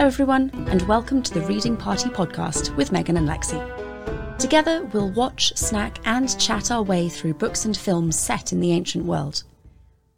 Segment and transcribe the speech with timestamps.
[0.00, 4.38] Hello, everyone, and welcome to the Reading Party podcast with Megan and Lexie.
[4.38, 8.72] Together, we'll watch, snack, and chat our way through books and films set in the
[8.72, 9.42] ancient world.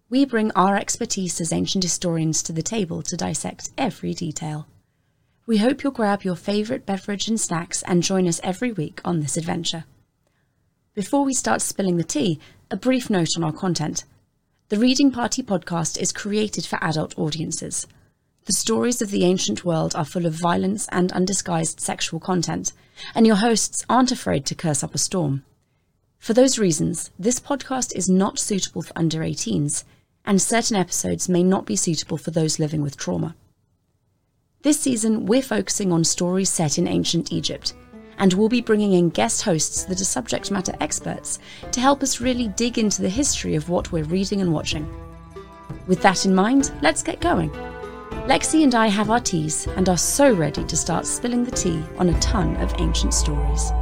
[0.09, 4.69] We bring our expertise as ancient historians to the table to dissect every detail.
[5.47, 9.19] We hope you'll grab your favourite beverage and snacks and join us every week on
[9.19, 9.83] this adventure.
[10.95, 12.39] Before we start spilling the tea,
[12.71, 14.05] a brief note on our content.
[14.69, 17.89] The Reading Party podcast is created for adult audiences.
[18.45, 22.73] The stories of the ancient world are full of violence and undisguised sexual content,
[23.15, 25.45] and your hosts aren't afraid to curse up a storm.
[26.19, 29.85] For those reasons, this podcast is not suitable for under 18s,
[30.25, 33.37] and certain episodes may not be suitable for those living with trauma.
[34.63, 37.75] This season, we're focusing on stories set in ancient Egypt,
[38.19, 41.39] and we'll be bringing in guest hosts that are subject matter experts
[41.71, 44.89] to help us really dig into the history of what we're reading and watching.
[45.87, 47.51] With that in mind, let's get going.
[48.27, 51.83] Lexie and I have our teas and are so ready to start spilling the tea
[51.99, 53.73] on a ton of ancient stories.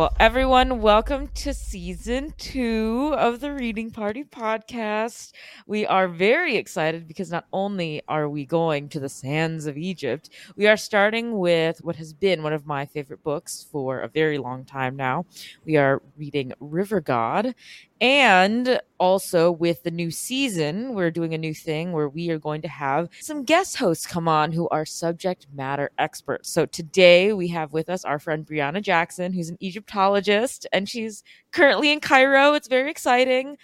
[0.00, 5.32] Well, everyone, welcome to season two of the Reading Party podcast.
[5.66, 10.30] We are very excited because not only are we going to the sands of Egypt,
[10.56, 14.38] we are starting with what has been one of my favorite books for a very
[14.38, 15.26] long time now.
[15.66, 17.54] We are reading River God,
[18.00, 22.62] and also with the new season, we're doing a new thing where we are going
[22.62, 26.50] to have some guest hosts come on who are subject matter experts.
[26.50, 31.22] So today we have with us our friend Brianna Jackson, who's an Egyptologist, and she's
[31.52, 32.54] currently in Cairo.
[32.54, 33.58] It's very exciting.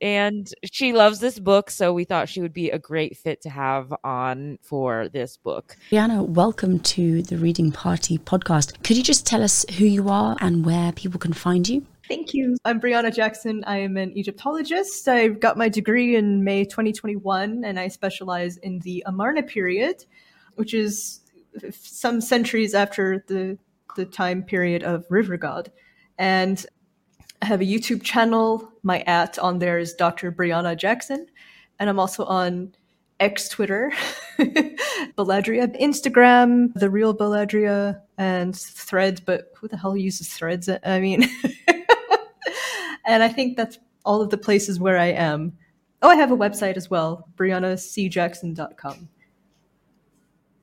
[0.00, 3.50] And she loves this book, so we thought she would be a great fit to
[3.50, 5.76] have on for this book.
[5.90, 8.80] Brianna, welcome to the Reading Party podcast.
[8.84, 11.84] Could you just tell us who you are and where people can find you?
[12.08, 12.56] Thank you.
[12.64, 13.62] I'm Brianna Jackson.
[13.66, 15.06] I am an Egyptologist.
[15.08, 20.06] I got my degree in May 2021, and I specialize in the Amarna period,
[20.54, 21.20] which is
[21.70, 23.58] some centuries after the,
[23.94, 25.70] the time period of River God.
[26.16, 26.64] And
[27.42, 28.72] I have a YouTube channel.
[28.82, 30.32] My at on there is Dr.
[30.32, 31.26] Brianna Jackson.
[31.78, 32.74] And I'm also on
[33.20, 33.92] X Twitter,
[34.38, 39.20] Baladria, Instagram, The Real Baladria, and Threads.
[39.20, 40.70] But who the hell uses Threads?
[40.86, 41.28] I mean,
[43.08, 45.54] and I think that's all of the places where I am.
[46.02, 49.08] Oh, I have a website as well, brianacjackson.com.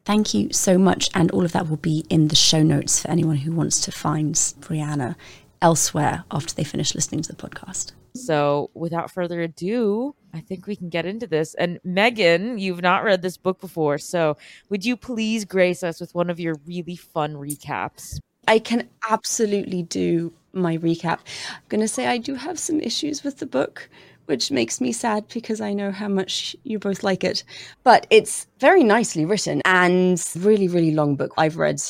[0.05, 1.09] Thank you so much.
[1.15, 3.91] And all of that will be in the show notes for anyone who wants to
[3.91, 5.15] find Brianna
[5.61, 7.93] elsewhere after they finish listening to the podcast.
[8.13, 11.53] So, without further ado, I think we can get into this.
[11.55, 13.97] And Megan, you've not read this book before.
[13.97, 14.37] So,
[14.69, 18.19] would you please grace us with one of your really fun recaps?
[18.47, 21.19] I can absolutely do my recap.
[21.49, 23.89] I'm going to say I do have some issues with the book,
[24.25, 27.43] which makes me sad because I know how much you both like it.
[27.83, 31.33] But it's very nicely written and really, really long book.
[31.37, 31.81] I've read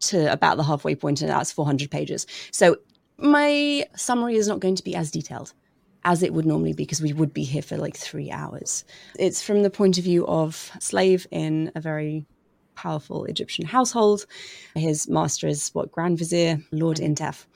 [0.00, 2.26] to about the halfway point, and that's 400 pages.
[2.50, 2.76] So
[3.18, 5.52] my summary is not going to be as detailed
[6.04, 8.84] as it would normally be because we would be here for like three hours.
[9.18, 12.26] It's from the point of view of slave in a very
[12.74, 14.26] powerful Egyptian household.
[14.74, 17.46] His master is what Grand Vizier Lord Intef.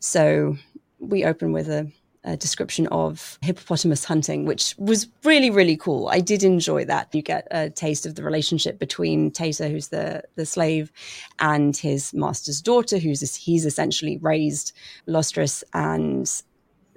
[0.00, 0.56] So
[0.98, 1.90] we open with a,
[2.24, 6.08] a, description of hippopotamus hunting, which was really really cool.
[6.08, 7.14] I did enjoy that.
[7.14, 10.92] You get a taste of the relationship between Taita, who's the the slave,
[11.38, 14.72] and his master's daughter, who's he's essentially raised
[15.06, 16.30] Lostris and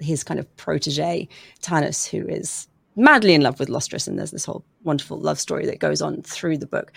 [0.00, 1.28] his kind of protege
[1.60, 5.66] Tanus, who is madly in love with Lostris, and there's this whole wonderful love story
[5.66, 6.92] that goes on through the book.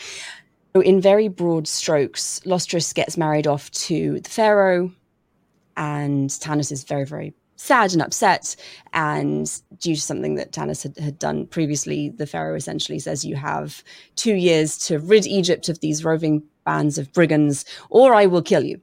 [0.84, 4.92] In very broad strokes, Lostris gets married off to the pharaoh,
[5.78, 8.58] and Tanus is very, very sad and upset.
[8.94, 9.50] And
[9.80, 13.84] due to something that Tanus had, had done previously, the pharaoh essentially says, You have
[14.18, 18.64] two years to rid Egypt of these roving bands of brigands, or I will kill
[18.64, 18.82] you.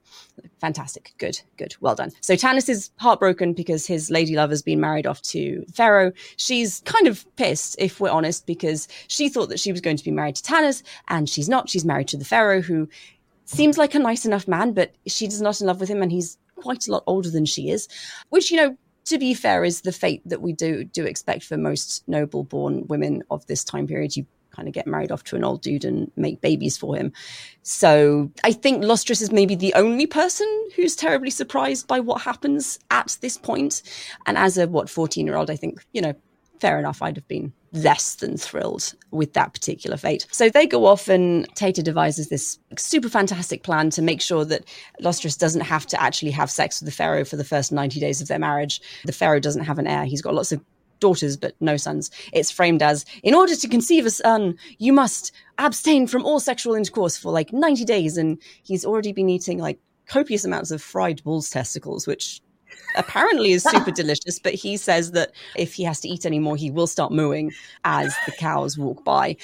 [0.62, 1.12] Fantastic.
[1.18, 1.74] Good, good.
[1.80, 2.12] Well done.
[2.20, 6.12] So Tanus is heartbroken because his lady love has been married off to Pharaoh.
[6.36, 10.04] She's kind of pissed, if we're honest, because she thought that she was going to
[10.04, 11.68] be married to Tanus, and she's not.
[11.68, 12.88] She's married to the Pharaoh, who
[13.44, 16.38] seems like a nice enough man, but she's not in love with him, and he's
[16.54, 17.88] quite a lot older than she is,
[18.28, 18.76] which, you know,
[19.06, 22.86] to be fair, is the fate that we do do expect for most noble born
[22.86, 24.16] women of this time period.
[24.16, 27.12] You kind of get married off to an old dude and make babies for him.
[27.62, 30.46] So I think Lostris is maybe the only person
[30.76, 33.82] who's terribly surprised by what happens at this point.
[34.26, 36.14] And as a what 14 year old, I think, you know,
[36.60, 40.26] fair enough, I'd have been less than thrilled with that particular fate.
[40.30, 44.64] So they go off and Taita devises this super fantastic plan to make sure that
[45.02, 48.20] Lostris doesn't have to actually have sex with the Pharaoh for the first 90 days
[48.20, 48.80] of their marriage.
[49.06, 50.04] The Pharaoh doesn't have an heir.
[50.04, 50.60] He's got lots of
[51.02, 52.10] daughters but no sons.
[52.32, 56.74] It's framed as in order to conceive a son, you must abstain from all sexual
[56.74, 58.16] intercourse for like 90 days.
[58.16, 62.40] And he's already been eating like copious amounts of fried bull's testicles, which
[62.96, 66.56] apparently is super delicious, but he says that if he has to eat any more,
[66.56, 67.52] he will start mooing
[67.84, 69.36] as the cows walk by,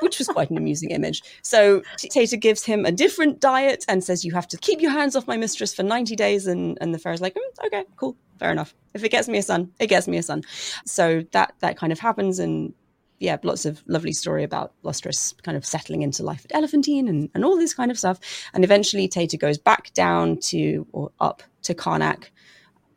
[0.00, 1.22] which was quite an amusing image.
[1.42, 5.16] So Taita gives him a different diet and says, You have to keep your hands
[5.16, 6.46] off my mistress for 90 days.
[6.46, 8.74] And, and the Pharaoh's like, mm, Okay, cool, fair enough.
[8.94, 10.42] If it gets me a son, it gets me a son.
[10.84, 12.38] So that, that kind of happens.
[12.38, 12.74] And
[13.18, 17.30] yeah, lots of lovely story about Lostris kind of settling into life at Elephantine and,
[17.34, 18.18] and all this kind of stuff.
[18.52, 22.26] And eventually Taita goes back down to or up to Karnak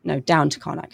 [0.04, 0.92] no, down to Karnak.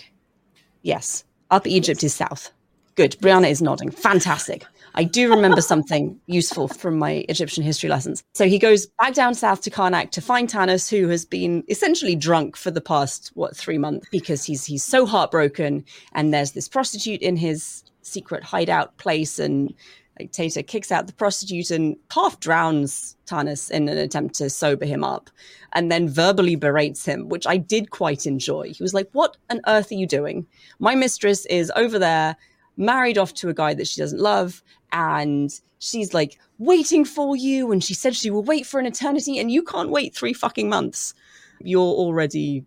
[0.82, 1.24] Yes.
[1.50, 2.50] Up Egypt is south.
[2.96, 3.16] Good.
[3.20, 3.90] Brianna is nodding.
[3.90, 4.64] Fantastic.
[4.94, 8.24] I do remember something useful from my Egyptian history lessons.
[8.34, 12.16] So he goes back down south to Karnak to find Tanus, who has been essentially
[12.16, 15.84] drunk for the past what three months because he's he's so heartbroken.
[16.12, 19.74] And there's this prostitute in his secret hideout place, and
[20.18, 24.86] like Taita kicks out the prostitute and half drowns Tanus in an attempt to sober
[24.86, 25.30] him up
[25.72, 28.72] and then verbally berates him, which I did quite enjoy.
[28.72, 30.46] He was like, What on earth are you doing?
[30.78, 32.36] My mistress is over there,
[32.76, 37.72] married off to a guy that she doesn't love, and she's like waiting for you.
[37.72, 40.68] And she said she will wait for an eternity, and you can't wait three fucking
[40.68, 41.14] months.
[41.60, 42.64] You're already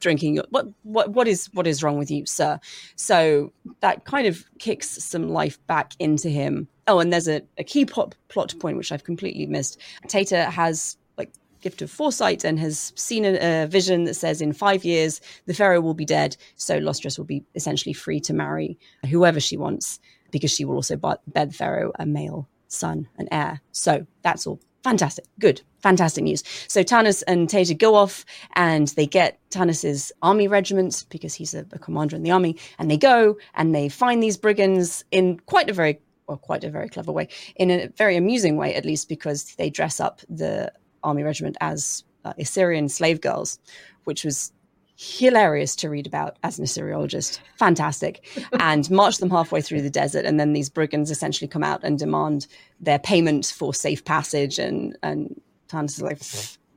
[0.00, 2.58] drinking what what what is what is wrong with you sir?
[2.96, 6.68] So that kind of kicks some life back into him.
[6.86, 9.80] Oh and there's a, a key plot, plot point which i've completely missed.
[10.08, 14.52] Taita has like gift of foresight and has seen a, a, vision that says in
[14.52, 16.36] five years the pharaoh will be dead.
[16.56, 18.78] So lostris will be essentially free to marry
[19.08, 19.98] whoever she wants
[20.30, 23.60] because she will also bear the pharaoh a male son an heir.
[23.72, 26.42] So that's all fantastic good fantastic news.
[26.68, 28.24] So Tanus and Taita go off
[28.54, 32.90] and they get Tanus's army regiment because he's a, a, commander in the army, and
[32.90, 36.88] they go and they find these brigands in quite a very well, quite a very
[36.88, 40.72] clever way, in a very amusing way, at least because they dress up the
[41.04, 43.60] army regiment as uh, Assyrian slave girls,
[44.04, 44.52] which was
[44.96, 47.38] hilarious to read about as an Assyriologist.
[47.58, 48.26] Fantastic.
[48.60, 50.24] and march them halfway through the desert.
[50.24, 52.46] And then these brigands essentially come out and demand
[52.80, 56.18] their payment for safe passage and, and Tanus is like,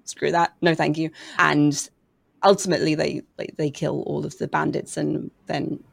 [0.04, 1.12] screw that, no thank you.
[1.38, 1.90] And
[2.44, 5.84] ultimately, they, they they kill all of the bandits, and then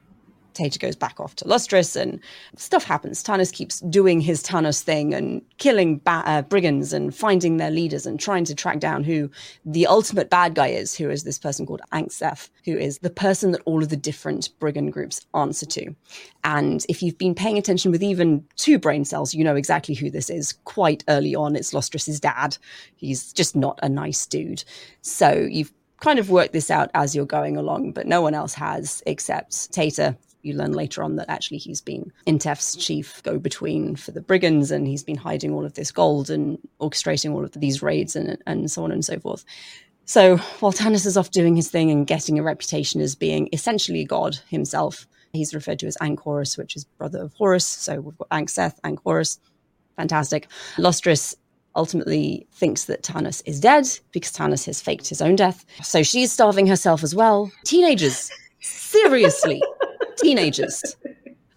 [0.57, 2.21] Taita goes back off to Lostris and
[2.57, 3.23] stuff happens.
[3.23, 8.07] Tanus keeps doing his Tanus thing and killing ba- uh, brigands and finding their leaders
[8.07, 9.31] and trying to track down who
[9.65, 13.53] the ultimate bad guy is, who is this person called Ankseth, who is the person
[13.53, 15.95] that all of the different brigand groups answer to.
[16.45, 20.11] And if you've been paying attention with even two brain cells, you know exactly who
[20.11, 21.57] this is quite early on.
[21.57, 22.57] It's Lostris's dad.
[22.97, 24.65] He's just not a nice dude.
[25.03, 28.55] So you've kind of worked this out as you're going along, but no one else
[28.55, 33.97] has except Taita, you learn later on that actually he's been Intef's chief go between
[33.97, 37.53] for the brigands and he's been hiding all of this gold and orchestrating all of
[37.53, 39.45] these raids and, and so on and so forth.
[40.05, 44.05] So while Tanus is off doing his thing and getting a reputation as being essentially
[44.05, 47.67] God himself, he's referred to as Ankhorus, which is brother of Horus.
[47.67, 49.39] So we've got Ankseth, Ankhorus.
[49.97, 50.47] Fantastic.
[50.77, 51.35] Lostris
[51.75, 55.65] ultimately thinks that Tanus is dead because Tanus has faked his own death.
[55.83, 57.51] So she's starving herself as well.
[57.65, 58.31] Teenagers,
[58.61, 59.61] seriously
[60.17, 60.97] teenagers.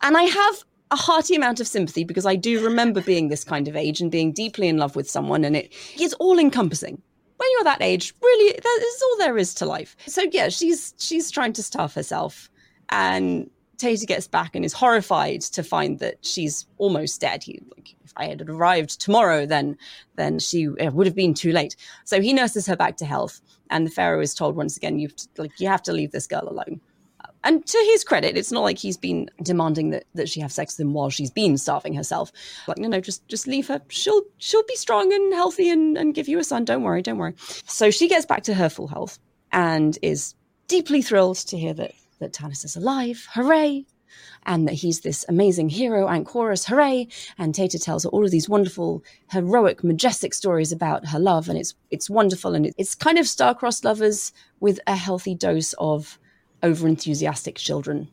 [0.01, 3.67] And I have a hearty amount of sympathy because I do remember being this kind
[3.67, 7.01] of age and being deeply in love with someone, and it is all encompassing.
[7.37, 9.95] When you're that age, really, that is all there is to life.
[10.07, 12.49] So yeah, she's she's trying to starve herself,
[12.89, 17.43] and Taita gets back and is horrified to find that she's almost dead.
[17.43, 19.77] He like, if I had arrived tomorrow, then
[20.15, 21.75] then she would have been too late.
[22.03, 23.39] So he nurses her back to health,
[23.69, 26.47] and the pharaoh is told once again, "You like you have to leave this girl
[26.49, 26.81] alone."
[27.43, 30.77] And to his credit, it's not like he's been demanding that, that she have sex
[30.77, 32.31] with him while she's been starving herself.
[32.67, 33.81] Like, no, no, just just leave her.
[33.87, 36.65] She'll she'll be strong and healthy and, and give you a son.
[36.65, 37.33] Don't worry, don't worry.
[37.65, 39.19] So she gets back to her full health
[39.51, 40.35] and is
[40.67, 43.27] deeply thrilled to hear that that Tanus is alive.
[43.33, 43.85] Hooray!
[44.45, 47.07] And that he's this amazing hero, Ankhorus, hooray!
[47.37, 51.57] And Taita tells her all of these wonderful, heroic, majestic stories about her love, and
[51.57, 56.19] it's it's wonderful, and it's kind of star-crossed lovers with a healthy dose of
[56.63, 58.07] over enthusiastic children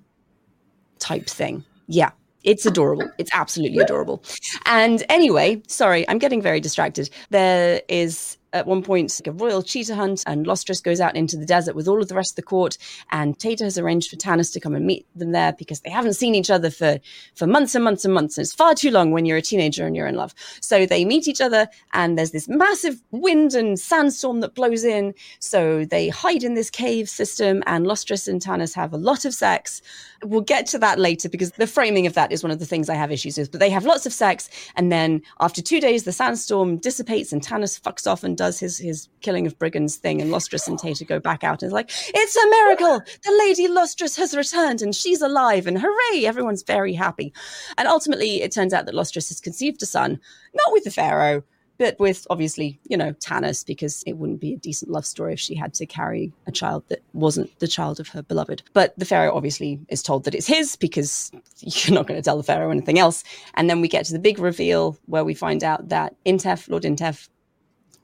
[0.98, 1.64] type thing.
[1.88, 2.10] Yeah,
[2.44, 3.10] it's adorable.
[3.18, 4.22] It's absolutely adorable.
[4.64, 7.10] And anyway, sorry, I'm getting very distracted.
[7.30, 11.46] There is at one point a royal cheetah hunt, and Lostris goes out into the
[11.46, 12.78] desert with all of the rest of the court.
[13.10, 16.14] And Taita has arranged for Tanus to come and meet them there because they haven't
[16.14, 16.98] seen each other for
[17.34, 18.38] for months and months and months.
[18.38, 20.34] And it's far too long when you're a teenager and you're in love.
[20.60, 25.14] So they meet each other, and there's this massive wind and sandstorm that blows in.
[25.40, 29.34] So they hide in this cave system, and Lostris and Tanus have a lot of
[29.34, 29.82] sex.
[30.24, 32.88] We'll get to that later because the framing of that is one of the things
[32.88, 33.50] I have issues with.
[33.50, 37.42] But they have lots of sex, and then after two days, the sandstorm dissipates, and
[37.42, 41.06] Tanus fucks off and does his his killing of brigands thing, and Lostris and Taita
[41.06, 43.00] go back out and it's like, it's a miracle!
[43.24, 46.26] The Lady Lostris has returned and she's alive, and hooray!
[46.26, 47.32] Everyone's very happy.
[47.78, 50.20] And ultimately, it turns out that Lostris has conceived a son,
[50.54, 51.42] not with the Pharaoh,
[51.78, 55.40] but with obviously, you know, Tanus, because it wouldn't be a decent love story if
[55.40, 58.62] she had to carry a child that wasn't the child of her beloved.
[58.72, 62.36] But the Pharaoh obviously is told that it's his because you're not going to tell
[62.36, 63.24] the Pharaoh anything else.
[63.54, 66.84] And then we get to the big reveal where we find out that Intef, Lord
[66.84, 67.28] Intef,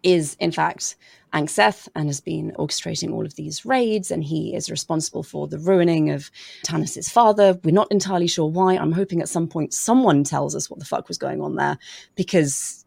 [0.03, 0.97] is in fact
[1.33, 5.59] Ankseth and has been orchestrating all of these raids, and he is responsible for the
[5.59, 6.31] ruining of
[6.63, 7.59] Tanus's father.
[7.65, 8.75] We're not entirely sure why.
[8.75, 11.79] I'm hoping at some point someone tells us what the fuck was going on there,
[12.17, 12.82] because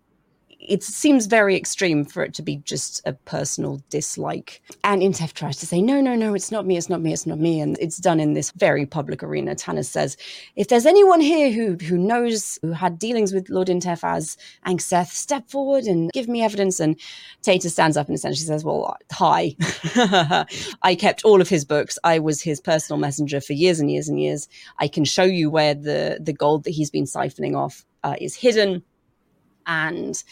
[0.67, 4.61] it seems very extreme for it to be just a personal dislike.
[4.83, 7.25] And Intef tries to say, no, no, no, it's not me, it's not me, it's
[7.25, 7.59] not me.
[7.59, 9.55] And it's done in this very public arena.
[9.55, 10.17] Tanus says,
[10.55, 15.07] if there's anyone here who, who knows, who had dealings with Lord Intef as Ankseth,
[15.07, 16.79] step forward and give me evidence.
[16.79, 16.99] And
[17.43, 19.55] Taita stands up and essentially says, well, hi.
[20.81, 21.97] I kept all of his books.
[22.03, 24.47] I was his personal messenger for years and years and years.
[24.79, 28.35] I can show you where the, the gold that he's been siphoning off uh, is
[28.35, 28.83] hidden.
[29.67, 30.23] And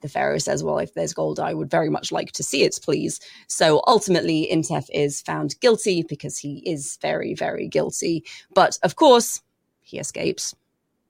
[0.00, 2.78] the Pharaoh says, Well, if there's gold, I would very much like to see it,
[2.82, 3.20] please.
[3.46, 8.24] So ultimately, Intef is found guilty because he is very, very guilty.
[8.54, 9.40] But of course,
[9.80, 10.54] he escapes.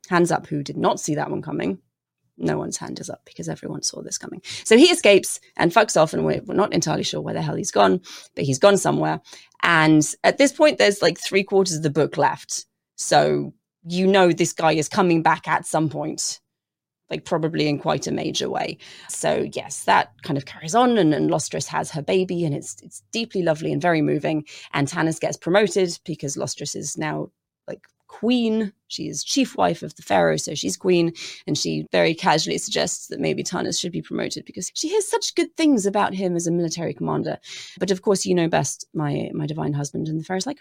[0.09, 1.79] Hands up who did not see that one coming.
[2.37, 4.41] No one's hand is up because everyone saw this coming.
[4.65, 7.55] So he escapes and fucks off, and we're, we're not entirely sure where the hell
[7.55, 8.01] he's gone,
[8.35, 9.21] but he's gone somewhere.
[9.63, 12.65] And at this point, there's like three quarters of the book left.
[12.97, 13.53] So
[13.87, 16.41] you know this guy is coming back at some point
[17.11, 18.79] like probably in quite a major way.
[19.09, 22.81] So yes, that kind of carries on, and, and Lostris has her baby, and it's
[22.83, 24.45] it's deeply lovely and very moving.
[24.73, 27.31] And Tanus gets promoted because Lostris is now
[27.67, 28.73] like queen.
[28.89, 31.13] She is chief wife of the pharaoh, so she's queen.
[31.47, 35.37] And she very casually suggests that maybe Tanus should be promoted because she hears such
[35.37, 37.39] good things about him as a military commander.
[37.79, 40.09] But of course, you know best, my my divine husband.
[40.09, 40.59] And the pharaoh's like,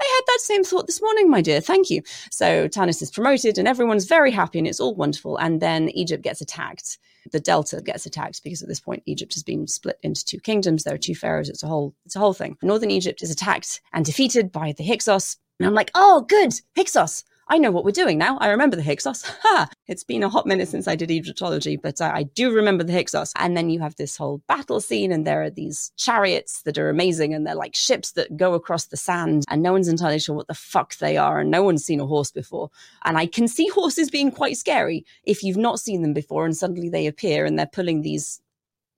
[0.00, 1.62] I had that same thought this morning, my dear.
[1.62, 2.02] Thank you.
[2.30, 5.38] So Tanus is promoted, and everyone's very happy, and it's all wonderful.
[5.38, 6.98] And then Egypt gets attacked
[7.30, 10.82] the delta gets attacked because at this point Egypt has been split into two kingdoms.
[10.82, 11.48] There are two pharaohs.
[11.48, 12.56] It's a whole it's a whole thing.
[12.62, 17.22] Northern Egypt is attacked and defeated by the Hyksos, and I'm like, oh, good, Hyksos.
[17.48, 18.38] I know what we're doing now.
[18.38, 19.22] I remember the Hyksos.
[19.42, 19.68] Ha!
[19.86, 23.32] It's been a hot minute since I did Egyptology, but I do remember the Hyksos.
[23.36, 26.88] And then you have this whole battle scene, and there are these chariots that are
[26.88, 30.34] amazing, and they're like ships that go across the sand, and no one's entirely sure
[30.34, 32.70] what the fuck they are, and no one's seen a horse before.
[33.04, 36.56] And I can see horses being quite scary if you've not seen them before, and
[36.56, 38.40] suddenly they appear and they're pulling these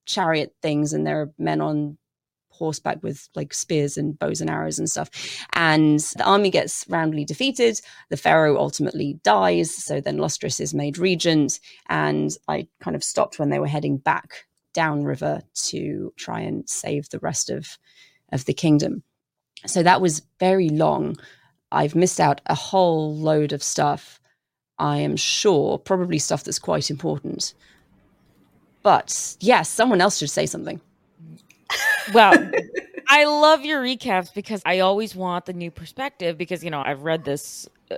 [0.07, 1.99] chariot things, and there are men on
[2.59, 5.11] horseback with like spears and bows and arrows and stuff.
[5.55, 7.81] And the army gets roundly defeated.
[8.11, 9.75] The pharaoh ultimately dies.
[9.75, 11.61] So then Lostris is made regent.
[11.89, 17.09] And I kind of stopped when they were heading back downriver to try and save
[17.11, 17.79] the rest of,
[18.33, 19.03] of the kingdom.
[19.67, 21.17] So that was very long.
[21.73, 24.21] I've missed out a whole load of stuff.
[24.79, 27.55] I am sure, probably stuff that's quite important.
[28.83, 30.81] But yes, someone else should say something
[32.13, 32.51] well,
[33.09, 37.03] I love your recaps because I always want the new perspective because you know I've
[37.03, 37.97] read this uh,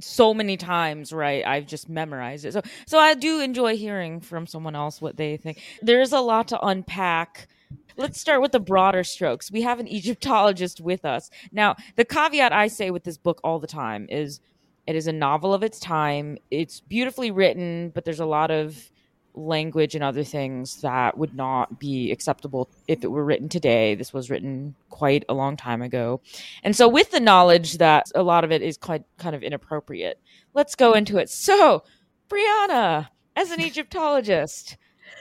[0.00, 1.44] so many times, right?
[1.46, 2.52] I've just memorized it.
[2.52, 5.60] So so I do enjoy hearing from someone else what they think.
[5.82, 7.48] There's a lot to unpack.
[7.96, 9.50] Let's start with the broader strokes.
[9.50, 11.30] We have an Egyptologist with us.
[11.50, 14.40] Now, the caveat I say with this book all the time is
[14.86, 16.38] it is a novel of its time.
[16.50, 18.90] It's beautifully written, but there's a lot of
[19.38, 23.94] language and other things that would not be acceptable if it were written today.
[23.94, 26.20] This was written quite a long time ago.
[26.62, 30.20] And so with the knowledge that a lot of it is quite kind of inappropriate,
[30.54, 31.30] let's go into it.
[31.30, 31.84] So,
[32.28, 34.76] Brianna, as an Egyptologist,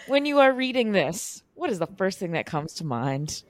[0.07, 3.43] when you are reading this, what is the first thing that comes to mind?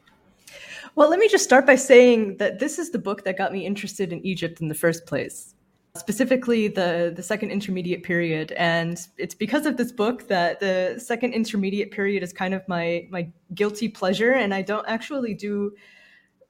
[0.95, 3.65] Well, let me just start by saying that this is the book that got me
[3.65, 5.53] interested in Egypt in the first place
[5.97, 11.33] specifically the the second intermediate period and it's because of this book that the second
[11.33, 15.71] intermediate period is kind of my my guilty pleasure and i don't actually do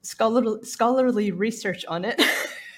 [0.01, 2.21] scholarly scholarly research on it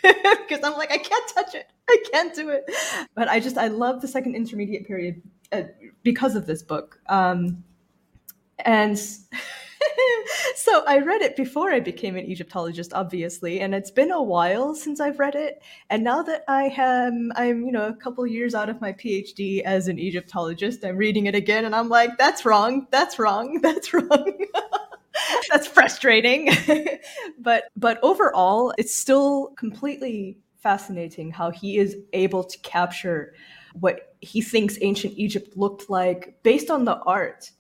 [0.50, 1.68] because I'm like, I can't touch it.
[1.90, 2.70] I can't do it.
[3.16, 5.22] But I just, I love the second intermediate period
[5.52, 5.64] uh,
[6.04, 7.00] because of this book.
[7.08, 7.64] Um,
[8.60, 9.00] and
[10.56, 14.76] so I read it before I became an Egyptologist, obviously, and it's been a while
[14.76, 15.62] since I've read it.
[15.90, 19.62] And now that I am, I'm you know a couple years out of my PhD
[19.62, 23.94] as an Egyptologist, I'm reading it again, and I'm like, that's wrong, that's wrong, that's
[23.94, 24.46] wrong.
[25.52, 26.50] that's frustrating.
[27.40, 33.34] but but overall, it's still completely fascinating how he is able to capture
[33.74, 37.52] what he thinks ancient Egypt looked like based on the art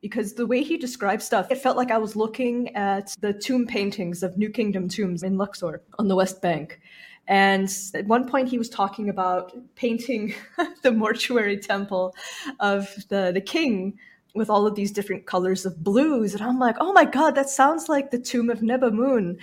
[0.00, 3.66] because the way he described stuff, it felt like I was looking at the tomb
[3.66, 6.80] paintings of New Kingdom tombs in Luxor on the West Bank.
[7.28, 10.34] And at one point, he was talking about painting
[10.82, 12.14] the mortuary temple
[12.58, 13.98] of the, the king
[14.34, 16.34] with all of these different colors of blues.
[16.34, 19.36] And I'm like, oh my God, that sounds like the tomb of Nebamun.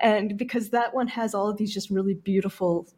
[0.00, 2.88] And because that one has all of these just really beautiful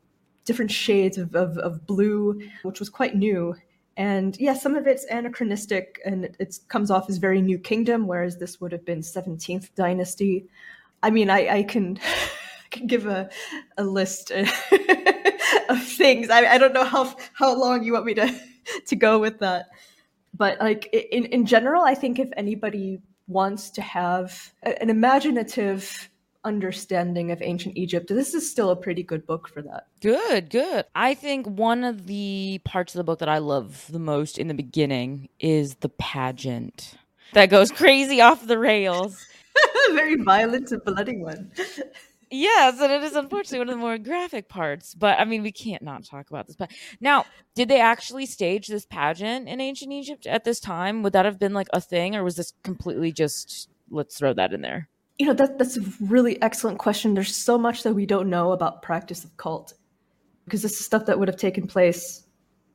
[0.45, 3.55] different shades of, of, of blue, which was quite new.
[3.97, 8.37] And yeah, some of it's anachronistic and it, comes off as very New Kingdom, whereas
[8.37, 10.47] this would have been 17th Dynasty.
[11.03, 11.99] I mean, I, I can,
[12.71, 13.31] can give a,
[13.79, 14.31] a list
[15.69, 16.29] of things.
[16.29, 18.41] I, I don't know how, how long you want me to,
[18.87, 19.67] to go with that.
[20.35, 26.11] But like in, in general, I think if anybody wants to have an imaginative
[26.47, 28.09] understanding of ancient Egypt.
[28.09, 29.89] This is still a pretty good book for that.
[30.01, 30.87] Good, good.
[30.95, 34.49] I think one of the parts of the book that I love the most in
[34.49, 36.95] the beginning is the pageant
[37.33, 39.27] that goes crazy off the rails.
[39.91, 41.51] Very violent and bloody one.
[42.29, 44.95] Yes, and it is unfortunately one of the more graphic parts.
[44.95, 46.57] But I mean, we can't not talk about this.
[46.57, 47.25] But now,
[47.55, 51.05] did they actually stage this pageant in ancient Egypt at this time?
[51.05, 54.53] Would that have been like a thing, or was this completely just let's throw that
[54.53, 54.89] in there?
[55.19, 57.15] You know that that's a really excellent question.
[57.15, 59.75] There's so much that we don't know about practice of cult
[60.45, 62.27] because this is stuff that would have taken place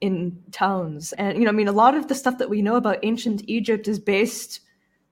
[0.02, 1.14] in towns.
[1.14, 3.44] And you know i mean a lot of the stuff that we know about ancient
[3.48, 4.62] egypt is based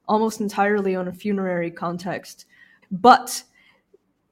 [0.08, 2.46] almost entirely on a funerary context.
[2.92, 3.44] But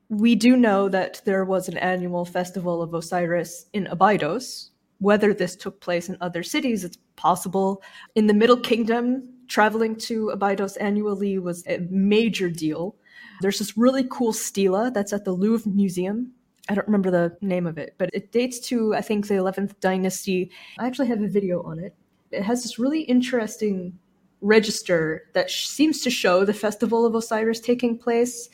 [0.09, 4.71] we do know that there was an annual festival of osiris in abydos.
[4.99, 7.83] Whether this took place in other cities it's possible.
[8.15, 12.95] In the middle kingdom traveling to Abydos annually was a major deal.
[13.41, 16.31] There's this really cool stela that's at the Louvre Museum.
[16.69, 19.79] I don't remember the name of it, but it dates to, I think, the 11th
[19.79, 20.51] dynasty.
[20.79, 21.95] I actually have a video on it.
[22.31, 23.97] It has this really interesting
[24.41, 28.49] register that sh- seems to show the festival of Osiris taking place.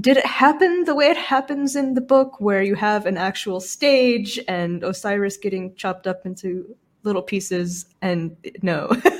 [0.00, 3.60] Did it happen the way it happens in the book, where you have an actual
[3.60, 7.86] stage and Osiris getting chopped up into little pieces?
[8.02, 8.90] And no.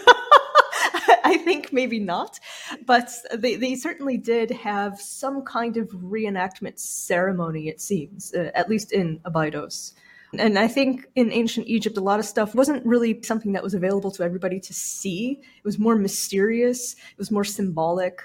[1.32, 2.38] I think maybe not,
[2.86, 8.70] but they, they certainly did have some kind of reenactment ceremony, it seems, uh, at
[8.70, 9.92] least in Abydos.
[10.38, 13.74] And I think in ancient Egypt, a lot of stuff wasn't really something that was
[13.74, 15.40] available to everybody to see.
[15.40, 18.22] It was more mysterious, it was more symbolic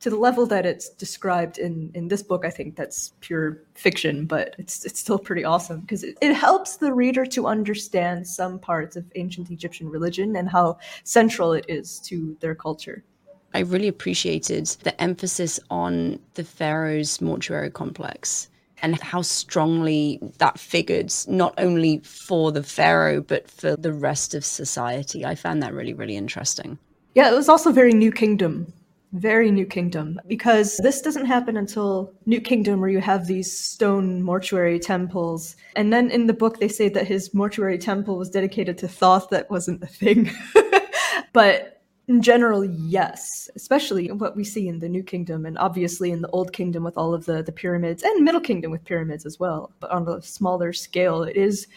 [0.00, 4.26] to the level that it's described in in this book i think that's pure fiction
[4.26, 8.58] but it's it's still pretty awesome because it, it helps the reader to understand some
[8.58, 13.04] parts of ancient egyptian religion and how central it is to their culture.
[13.52, 18.48] I really appreciated the emphasis on the pharaoh's mortuary complex
[18.82, 24.44] and how strongly that figured not only for the pharaoh but for the rest of
[24.44, 25.24] society.
[25.24, 26.78] I found that really really interesting.
[27.14, 28.72] Yeah it was also very new kingdom
[29.14, 34.22] very New Kingdom, because this doesn't happen until New Kingdom, where you have these stone
[34.22, 35.54] mortuary temples.
[35.76, 39.30] And then in the book, they say that his mortuary temple was dedicated to Thoth.
[39.30, 40.30] That wasn't a thing.
[41.32, 46.20] but in general, yes, especially what we see in the New Kingdom, and obviously in
[46.20, 49.38] the Old Kingdom with all of the, the pyramids, and Middle Kingdom with pyramids as
[49.38, 49.70] well.
[49.78, 51.68] But on a smaller scale, it is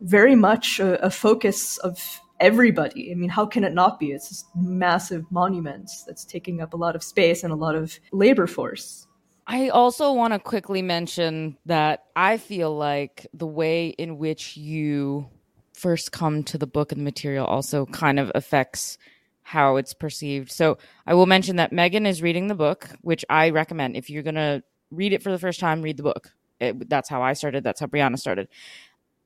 [0.00, 3.12] very much a, a focus of everybody.
[3.12, 4.12] I mean, how can it not be?
[4.12, 7.98] It's this massive monument that's taking up a lot of space and a lot of
[8.12, 9.06] labor force.
[9.46, 15.28] I also want to quickly mention that I feel like the way in which you
[15.72, 18.96] first come to the book and the material also kind of affects
[19.42, 20.52] how it's perceived.
[20.52, 23.96] So I will mention that Megan is reading the book, which I recommend.
[23.96, 26.30] If you're going to read it for the first time, read the book.
[26.60, 27.64] It, that's how I started.
[27.64, 28.48] That's how Brianna started.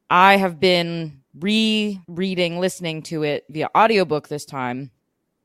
[0.08, 4.90] I have been rereading, listening to it via audiobook this time.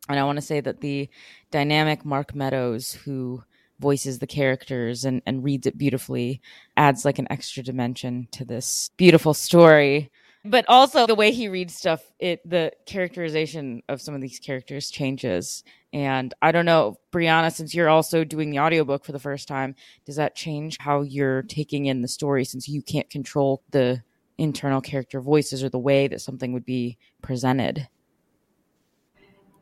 [0.08, 1.10] And I want to say that the
[1.52, 3.44] dynamic Mark Meadows, who
[3.80, 6.42] voices the characters and, and reads it beautifully,
[6.76, 10.12] adds like an extra dimension to this beautiful story.
[10.46, 14.90] but also the way he reads stuff, it the characterization of some of these characters
[14.90, 15.64] changes.
[15.92, 19.76] And I don't know, Brianna, since you're also doing the audiobook for the first time,
[20.06, 24.02] does that change how you're taking in the story since you can't control the
[24.40, 27.88] internal character voices or the way that something would be presented?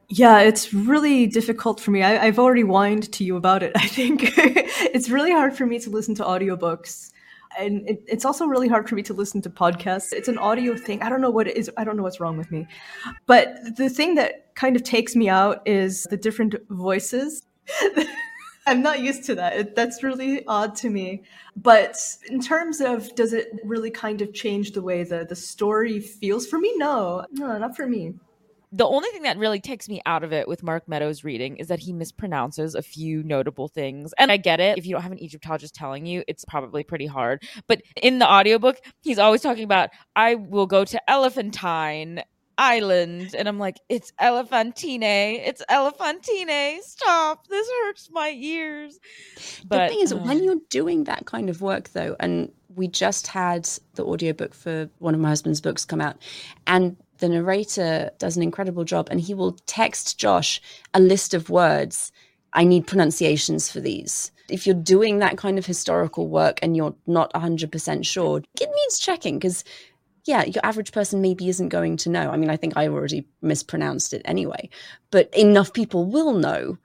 [0.10, 2.02] Yeah, it's really difficult for me.
[2.02, 3.74] I, have already whined to you about it.
[3.76, 7.12] I think it's really hard for me to listen to audiobooks.
[7.60, 10.14] And it, it's also really hard for me to listen to podcasts.
[10.14, 11.02] It's an audio thing.
[11.02, 11.70] I don't know what it is.
[11.76, 12.68] I don't know what's wrong with me.
[13.26, 17.44] But the thing that kind of takes me out is the different voices.
[18.68, 19.76] I'm not used to that.
[19.76, 21.24] That's really odd to me.
[21.56, 21.98] But
[22.30, 26.46] in terms of does it really kind of change the way the, the story feels?
[26.46, 27.26] For me, no.
[27.32, 28.14] No, not for me
[28.72, 31.68] the only thing that really takes me out of it with Mark Meadows reading is
[31.68, 34.14] that he mispronounces a few notable things.
[34.18, 34.78] And I get it.
[34.78, 37.44] If you don't have an Egyptologist telling you, it's probably pretty hard.
[37.68, 42.24] But in the audiobook, he's always talking about, I will go to Elephantine
[42.58, 43.36] Island.
[43.38, 45.04] And I'm like, it's Elephantine.
[45.04, 46.82] It's Elephantine.
[46.82, 47.48] Stop.
[47.48, 49.00] This hurts my ears.
[49.68, 52.88] But the thing is, uh, when you're doing that kind of work, though, and we
[52.88, 56.18] just had the audiobook for one of my husband's books come out,
[56.66, 60.62] and the narrator does an incredible job and he will text Josh
[60.94, 62.12] a list of words.
[62.54, 64.32] I need pronunciations for these.
[64.50, 69.00] If you're doing that kind of historical work and you're not 100% sure, it needs
[69.00, 69.64] checking because,
[70.28, 72.30] yeah, your average person maybe isn't going to know.
[72.30, 74.70] I mean, I think I already mispronounced it anyway,
[75.12, 76.78] but enough people will know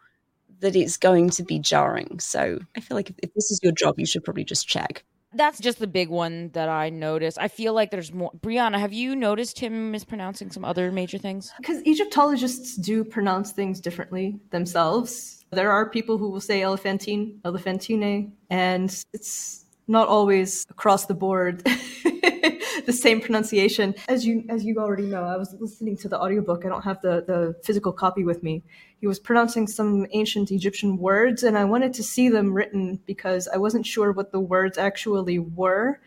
[0.61, 2.21] that it's going to be jarring.
[2.21, 5.05] So I feel like if, if this is your job, you should probably just check
[5.35, 7.39] that's just the big one that I noticed.
[7.41, 8.33] I feel like there's more.
[8.41, 11.53] Brianna, have you noticed him mispronouncing some other major things?
[11.59, 15.45] Because Egyptologists do pronounce things differently themselves.
[15.51, 19.62] There are people who will say elephantine, elephantine, and it's
[19.93, 21.63] not always across the board
[22.87, 23.95] the same pronunciation.
[24.09, 26.65] As you as you already know, I was listening to the audiobook.
[26.65, 28.63] I don't have the the physical copy with me.
[29.01, 33.49] He was pronouncing some ancient Egyptian words and I wanted to see them written because
[33.49, 36.01] I wasn't sure what the words actually were.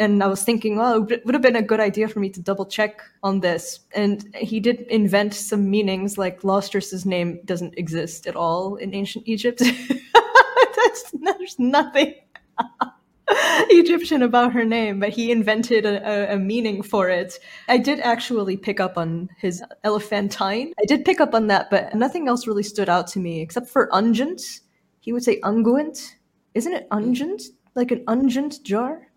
[0.00, 2.40] And I was thinking, well, it would have been a good idea for me to
[2.40, 3.80] double check on this.
[3.92, 9.26] And he did invent some meanings, like Lostris's name doesn't exist at all in ancient
[9.26, 9.58] Egypt.
[10.76, 12.14] That's, there's nothing.
[13.70, 17.38] Egyptian about her name, but he invented a, a, a, meaning for it.
[17.68, 20.72] I did actually pick up on his elephantine.
[20.80, 23.68] I did pick up on that, but nothing else really stood out to me except
[23.68, 24.60] for ungent.
[25.00, 26.14] He would say unguent.
[26.54, 27.42] Isn't it ungent?
[27.74, 29.08] Like an ungent jar?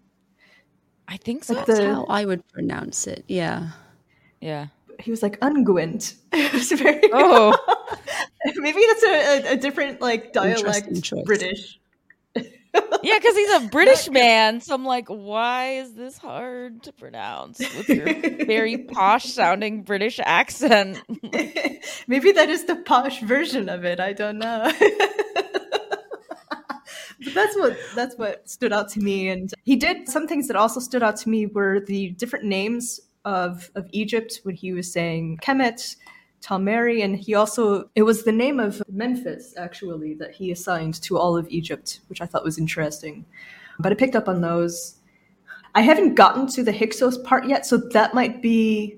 [1.07, 1.53] I think so.
[1.53, 3.23] Like That's the, how I would pronounce it.
[3.27, 3.69] Yeah.
[4.39, 4.67] Yeah.
[4.99, 6.15] He was like unguent.
[6.33, 7.09] it was very.
[7.13, 7.57] Oh.
[8.55, 11.79] Maybe that's a, a, a different like dialect British
[13.03, 14.61] yeah, because he's a British man.
[14.61, 20.19] So I'm like, why is this hard to pronounce with your very posh sounding British
[20.23, 21.01] accent?
[22.07, 23.99] Maybe that is the posh version of it.
[23.99, 24.71] I don't know.
[27.23, 29.29] but that's what that's what stood out to me.
[29.29, 32.99] And he did some things that also stood out to me were the different names
[33.25, 35.95] of of Egypt when he was saying Kemet
[36.41, 41.17] Talmeri, and he also it was the name of Memphis actually that he assigned to
[41.17, 43.25] all of Egypt, which I thought was interesting.
[43.79, 44.95] But I picked up on those.
[45.73, 48.97] I haven't gotten to the Hyksos part yet, so that might be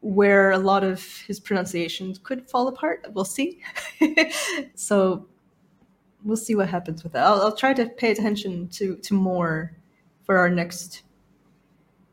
[0.00, 3.06] where a lot of his pronunciations could fall apart.
[3.12, 3.60] We'll see.
[4.74, 5.26] so
[6.24, 7.24] we'll see what happens with that.
[7.24, 9.72] I'll, I'll try to pay attention to to more
[10.24, 11.02] for our next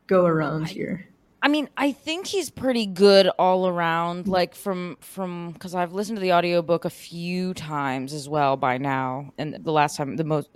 [0.06, 1.08] go around here.
[1.46, 6.16] I mean, I think he's pretty good all around like from from cuz I've listened
[6.16, 10.24] to the audiobook a few times as well by now and the last time the
[10.24, 10.48] most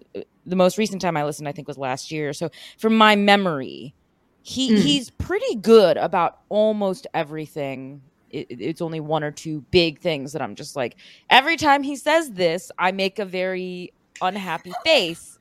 [0.45, 2.33] the most recent time I listened I think was last year.
[2.33, 3.95] So from my memory,
[4.43, 4.79] he mm.
[4.79, 8.03] he's pretty good about almost everything.
[8.33, 10.97] It, it's only one or two big things that I'm just like
[11.31, 15.39] every time he says this, I make a very unhappy face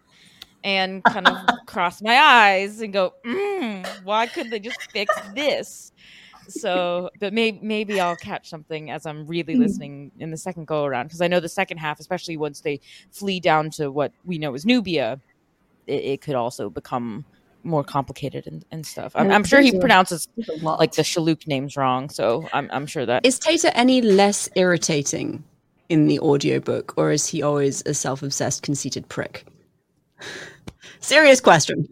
[0.64, 5.92] and kind of cross my eyes and go, mm, why couldn't they just fix this?
[6.48, 9.60] So, but maybe maybe I'll catch something as I'm really mm.
[9.60, 12.80] listening in the second go around because I know the second half, especially once they
[13.12, 15.20] flee down to what we know as Nubia,
[15.88, 17.24] it, it could also become
[17.64, 19.12] more complicated and, and stuff.
[19.16, 20.28] I'm, I'm sure he a, pronounces
[20.62, 25.44] like the Shilluk names wrong, so I'm I'm sure that is Taita any less irritating
[25.90, 29.46] in the audiobook, or is he always a self-obsessed, conceited prick?
[31.00, 31.88] Serious question.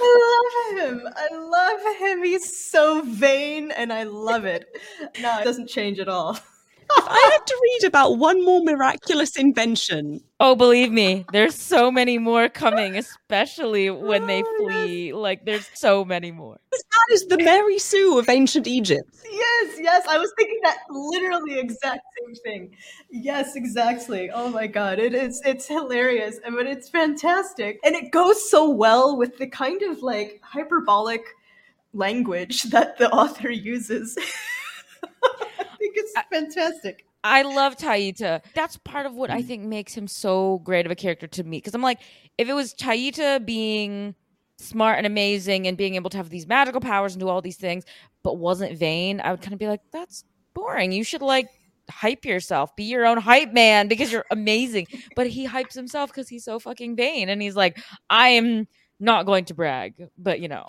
[0.00, 1.08] I love him.
[1.14, 2.24] I love him.
[2.24, 4.66] He's so vain and I love it.
[5.20, 6.38] No, it doesn't change at all.
[6.96, 10.20] if I had to read about one more miraculous invention.
[10.40, 15.12] Oh, believe me, there's so many more coming, especially when they Oh, flee.
[15.12, 16.58] Like, there's so many more.
[16.70, 19.08] That is the Mary Sue of ancient Egypt.
[19.30, 20.06] Yes, yes.
[20.08, 22.76] I was thinking that literally exact same thing.
[23.10, 24.30] Yes, exactly.
[24.32, 26.38] Oh my god, it is it's hilarious.
[26.46, 27.80] I mean it's fantastic.
[27.84, 31.24] And it goes so well with the kind of like hyperbolic
[31.92, 34.16] language that the author uses.
[35.84, 37.06] I think it's fantastic.
[37.24, 38.42] I love Taita.
[38.54, 39.46] That's part of what I mm-hmm.
[39.48, 41.58] think makes him so great of a character to me.
[41.58, 42.00] Because I'm like,
[42.36, 44.14] if it was Taita being
[44.58, 47.56] smart and amazing and being able to have these magical powers and do all these
[47.56, 47.84] things,
[48.22, 50.92] but wasn't vain, I would kind of be like, that's boring.
[50.92, 51.48] You should like
[51.90, 54.86] hype yourself, be your own hype man because you're amazing.
[55.16, 57.30] But he hypes himself because he's so fucking vain.
[57.30, 58.68] And he's like, I am
[59.00, 60.66] not going to brag, but you know.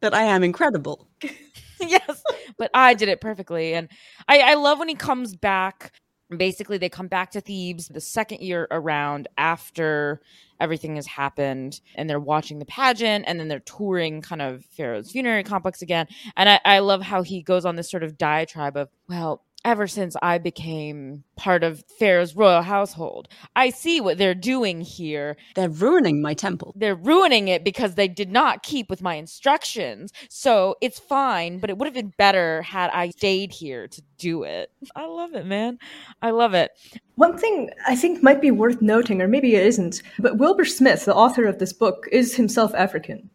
[0.00, 1.08] But I am incredible.
[1.90, 2.22] yes,
[2.56, 3.74] but I did it perfectly.
[3.74, 3.88] And
[4.28, 5.92] I, I love when he comes back.
[6.34, 10.22] Basically, they come back to Thebes the second year around after
[10.60, 15.10] everything has happened, and they're watching the pageant, and then they're touring kind of Pharaoh's
[15.10, 16.06] funerary complex again.
[16.36, 19.86] And I, I love how he goes on this sort of diatribe of, well, ever
[19.86, 25.36] since I became part of Pharaoh's royal household, I see what they're doing here.
[25.54, 26.74] They're ruining my temple.
[26.76, 30.12] They're ruining it because they did not keep with my instructions.
[30.28, 34.42] So it's fine, but it would have been better had I stayed here to do
[34.42, 34.70] it.
[34.96, 35.78] I love it, man.
[36.22, 36.72] I love it.
[37.16, 41.04] One thing I think might be worth noting, or maybe it isn't, but Wilbur Smith,
[41.04, 43.30] the author of this book, is himself African.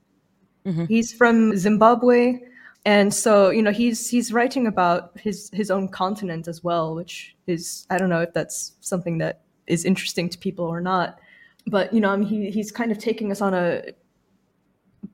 [0.66, 0.88] Mhm.
[0.88, 2.40] He's from Zimbabwe,
[2.88, 7.36] and so you know he's he's writing about his his own continent as well, which
[7.45, 11.19] is I don't know if that's something that is interesting to people or not,
[11.65, 13.84] but you know I mean, he he's kind of taking us on a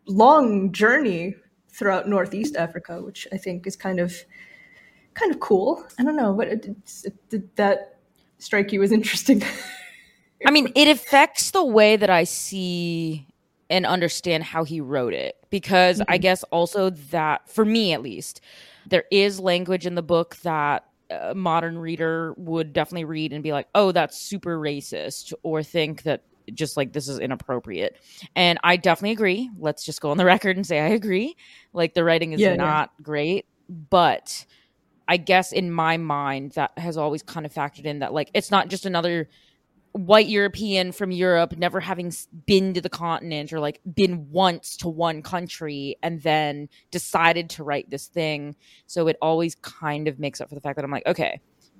[0.06, 1.36] long journey
[1.68, 4.14] throughout Northeast Africa, which I think is kind of
[5.16, 5.84] kind of cool.
[5.98, 6.68] I don't know, it,
[7.30, 7.98] did that
[8.38, 9.42] strike you as interesting?
[10.46, 13.26] I mean, it affects the way that I see
[13.68, 16.22] and understand how he wrote it because I mm-hmm.
[16.22, 18.42] guess also that for me at least
[18.88, 23.52] there is language in the book that a modern reader would definitely read and be
[23.52, 26.24] like, "Oh, that's super racist," or think that
[26.56, 27.98] just like this is inappropriate.
[28.36, 29.52] And I definitely agree.
[29.60, 31.36] Let's just go on the record and say I agree.
[31.72, 32.56] Like the writing is Yeah, yeah.
[32.56, 34.44] not great, but
[35.08, 38.50] I guess in my mind that has always kind of factored in that like it's
[38.50, 39.30] not just another
[39.94, 42.12] white European from Europe never having
[42.48, 47.64] been to the continent or like been once to one country and then decided to
[47.64, 48.56] write this thing.
[48.88, 51.40] So it always kind of makes up for the fact that I'm like, okay,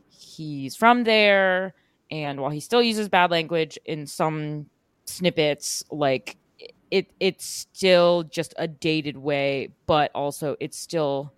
[0.10, 1.74] he's from there.
[2.12, 4.68] And while he still uses bad language in some
[5.06, 6.38] snippets, like
[6.92, 11.34] it, it's still just a dated way, but also it's still,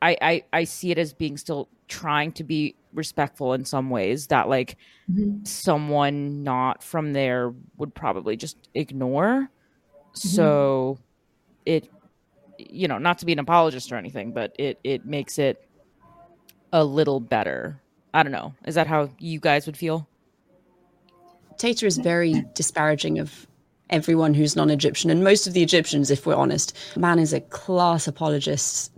[0.00, 4.28] I, I, I see it as being still trying to be respectful in some ways
[4.28, 4.76] that like
[5.10, 5.44] mm-hmm.
[5.44, 9.50] someone not from there would probably just ignore.
[9.50, 10.28] Mm-hmm.
[10.28, 10.98] So
[11.66, 11.90] it
[12.58, 15.66] you know, not to be an apologist or anything, but it it makes it
[16.72, 17.80] a little better.
[18.12, 18.54] I don't know.
[18.66, 20.08] Is that how you guys would feel?
[21.56, 23.46] Taita is very disparaging of
[23.90, 26.76] everyone who's non Egyptian, and most of the Egyptians, if we're honest.
[26.96, 28.92] Man is a class apologist,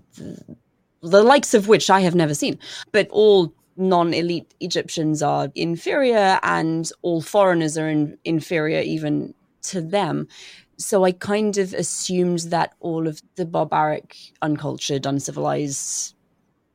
[1.03, 2.59] the likes of which I have never seen.
[2.93, 9.81] But all non elite Egyptians are inferior, and all foreigners are in, inferior even to
[9.81, 10.29] them.
[10.77, 16.15] So I kind of assumed that all of the barbaric, uncultured, uncivilized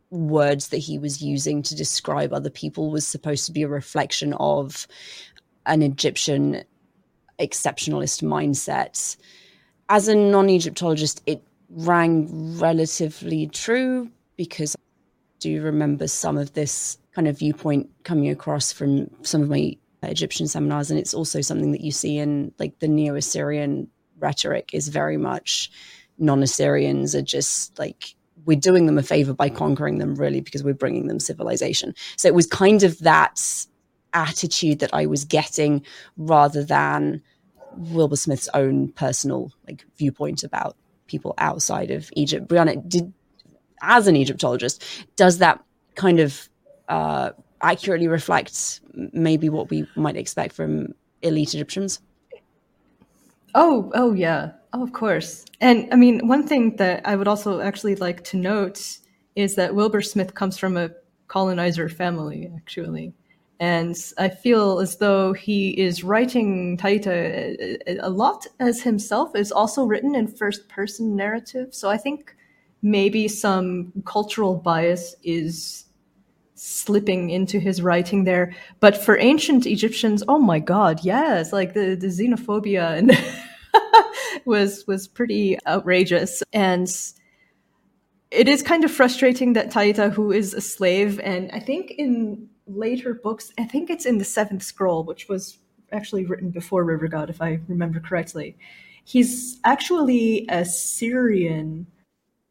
[0.10, 4.34] words that he was using to describe other people was supposed to be a reflection
[4.34, 4.88] of
[5.66, 6.64] an Egyptian
[7.40, 9.18] exceptionalist mindset.
[9.90, 14.76] As a non Egyptologist, it rang relatively true because
[15.46, 20.48] do remember some of this kind of viewpoint coming across from some of my Egyptian
[20.48, 20.90] seminars.
[20.90, 25.18] And it's also something that you see in like the Neo Assyrian rhetoric is very
[25.18, 25.70] much
[26.18, 30.64] non Assyrians are just like, we're doing them a favor by conquering them, really, because
[30.64, 31.94] we're bringing them civilization.
[32.18, 33.40] So it was kind of that
[34.14, 35.86] attitude that I was getting
[36.18, 37.22] rather than
[37.78, 42.48] Wilbur Smith's own personal like viewpoint about people outside of Egypt.
[42.48, 43.14] Brianna, did
[43.82, 44.84] as an Egyptologist,
[45.16, 45.64] does that
[45.96, 46.50] kind of
[46.90, 48.82] uh, accurately reflect
[49.14, 52.02] maybe what we might expect from elite Egyptians?
[53.54, 54.52] Oh, oh yeah.
[54.74, 55.46] Oh, of course.
[55.62, 58.98] And I mean, one thing that I would also actually like to note
[59.36, 60.92] is that Wilbur Smith comes from a
[61.28, 63.14] colonizer family, actually.
[63.60, 69.52] And I feel as though he is writing Taita a, a lot as himself is
[69.52, 71.74] also written in first person narrative.
[71.74, 72.36] So I think
[72.86, 75.86] maybe some cultural bias is
[76.54, 78.54] slipping into his writing there.
[78.80, 83.12] But for ancient Egyptians, oh my God, yes, like the, the xenophobia and
[84.46, 86.44] was was pretty outrageous.
[86.54, 86.88] And
[88.30, 92.48] it is kind of frustrating that Taita, who is a slave, and I think in
[92.68, 95.58] later books, I think it's in the Seventh Scroll, which was
[95.92, 98.58] actually written before River God, if I remember correctly.
[99.06, 101.88] He's actually a Syrian.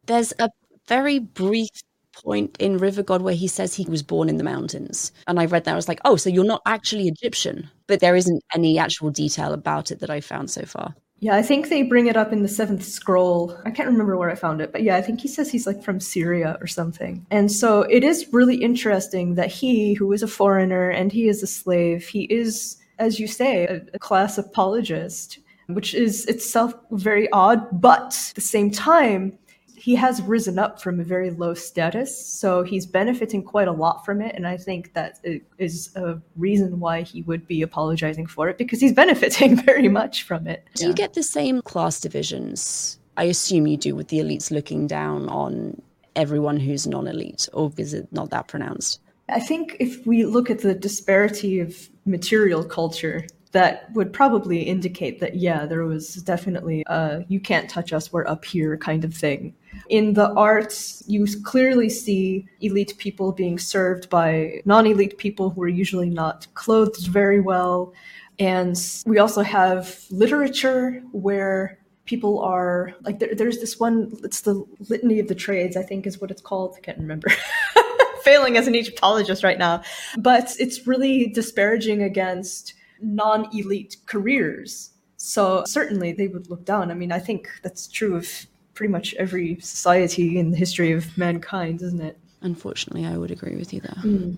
[0.07, 0.51] There's a
[0.87, 1.69] very brief
[2.15, 5.13] point in River God where he says he was born in the mountains.
[5.27, 7.71] And I read that, I was like, oh, so you're not actually Egyptian.
[7.87, 10.95] But there isn't any actual detail about it that I've found so far.
[11.21, 13.57] Yeah, I think they bring it up in the seventh scroll.
[13.65, 15.83] I can't remember where I found it, but yeah, I think he says he's like
[15.83, 17.25] from Syria or something.
[17.31, 21.43] And so it is really interesting that he, who is a foreigner and he is
[21.43, 25.39] a slave, he is, as you say, a, a class apologist,
[25.69, 29.39] which is itself very odd, but at the same time,
[29.85, 34.03] he has risen up from a very low status, so he's benefiting quite a lot
[34.03, 34.35] from it.
[34.35, 35.19] And I think that
[35.59, 40.23] is a reason why he would be apologizing for it because he's benefiting very much
[40.23, 40.67] from it.
[40.75, 40.89] Do yeah.
[40.89, 42.99] you get the same class divisions?
[43.19, 45.83] I assume you do with the elites looking down on
[46.17, 49.01] everyone who's non elite, or is it not that pronounced?
[49.29, 55.21] I think if we look at the disparity of material culture that would probably indicate
[55.21, 59.15] that yeah there was definitely a you can't touch us we're up here kind of
[59.15, 59.55] thing.
[59.89, 65.69] In the arts you clearly see elite people being served by non-elite people who are
[65.69, 67.95] usually not clothed very well.
[68.41, 74.63] And we also have literature where people are like there, there's this one it's the
[74.91, 76.75] litany of the trades i think is what it's called.
[76.77, 77.29] I can't remember.
[78.25, 79.83] Failing as an egyptologist right now.
[80.19, 84.91] But it's really disparaging against non elite careers.
[85.17, 86.91] So certainly they would look down.
[86.91, 88.29] I mean, I think that's true of
[88.75, 92.19] pretty much every society in the history of mankind, isn't it?
[92.43, 94.03] Unfortunately, I would agree with you there.
[94.03, 94.37] Mm.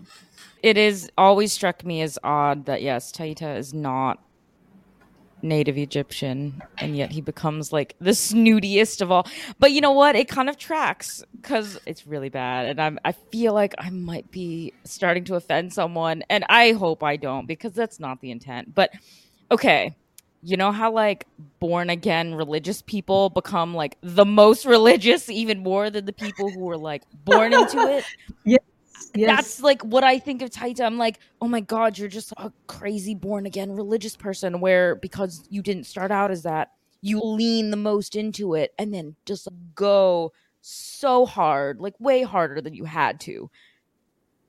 [0.63, 4.23] It is always struck me as odd that yes, Taita is not
[5.49, 9.27] native Egyptian, and yet he becomes like the snootiest of all.
[9.59, 10.17] But you know what?
[10.17, 14.31] It kind of tracks because it's really bad, and I'm I feel like I might
[14.31, 18.75] be starting to offend someone, and I hope I don't because that's not the intent.
[18.75, 18.91] But
[19.51, 19.95] okay.
[20.43, 21.27] You know how like
[21.59, 26.61] born again religious people become like the most religious even more than the people who
[26.61, 28.05] were like born into it?
[28.45, 28.59] yeah
[29.15, 29.37] Yes.
[29.37, 30.81] That's like what I think of Taita.
[30.81, 35.47] I'm like, oh my God, you're just a crazy born again religious person where because
[35.51, 39.49] you didn't start out as that, you lean the most into it and then just
[39.75, 43.51] go so hard, like way harder than you had to.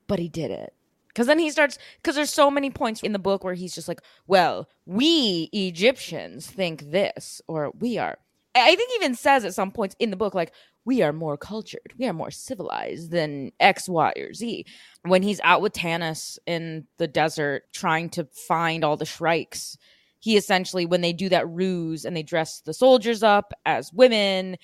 [0.06, 0.74] But he did it.
[1.08, 3.88] Because then he starts, because there's so many points in the book where he's just
[3.88, 8.18] like, well, we Egyptians think this, or we are.
[8.54, 10.52] I think even says at some points in the book, like,
[10.88, 14.64] we are more cultured, we are more civilized than X, Y, or Z.
[15.02, 19.76] When he's out with Tanus in the desert trying to find all the shrikes,
[20.18, 24.56] he essentially, when they do that ruse and they dress the soldiers up as women,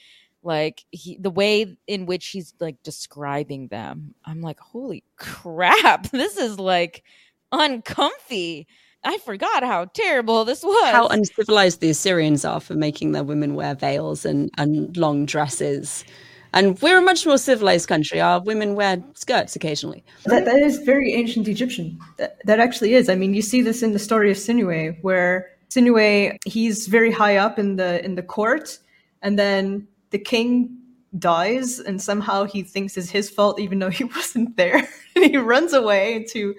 [0.42, 6.38] like he, the way in which he's like describing them, I'm like, holy crap, this
[6.38, 7.04] is like
[7.52, 8.66] uncomfy.
[9.04, 10.92] I forgot how terrible this was.
[10.92, 16.04] How uncivilized the Assyrians are for making their women wear veils and, and long dresses.
[16.52, 18.20] And we're a much more civilized country.
[18.20, 20.04] Our women wear skirts occasionally.
[20.26, 21.98] That, that is very ancient Egyptian.
[22.16, 23.08] That, that actually is.
[23.08, 27.36] I mean, you see this in the story of Sinuhe, where Sinuhe, he's very high
[27.36, 28.78] up in the in the court,
[29.20, 30.78] and then the king
[31.18, 34.86] dies and somehow he thinks it's his fault even though he wasn't there.
[35.16, 36.54] And he runs away to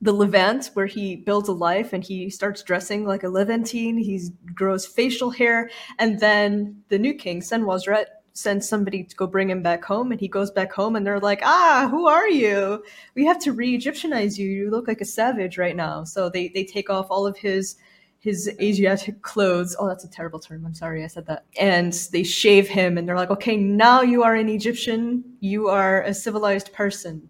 [0.00, 3.96] the levant where he builds a life and he starts dressing like a levantine.
[3.96, 4.20] He
[4.54, 5.70] grows facial hair.
[5.98, 10.10] And then the new king senwosret sends somebody to go bring him back home.
[10.10, 12.82] And he goes back home and they're like ah who are you?
[13.14, 14.48] We have to re-egyptianize you.
[14.48, 16.02] You look like a savage right now.
[16.04, 17.76] So they they take off all of his
[18.22, 19.74] his Asiatic clothes.
[19.80, 20.64] Oh, that's a terrible term.
[20.64, 21.44] I'm sorry I said that.
[21.58, 25.24] And they shave him and they're like, okay, now you are an Egyptian.
[25.40, 27.28] You are a civilized person.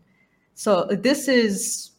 [0.53, 1.93] So this is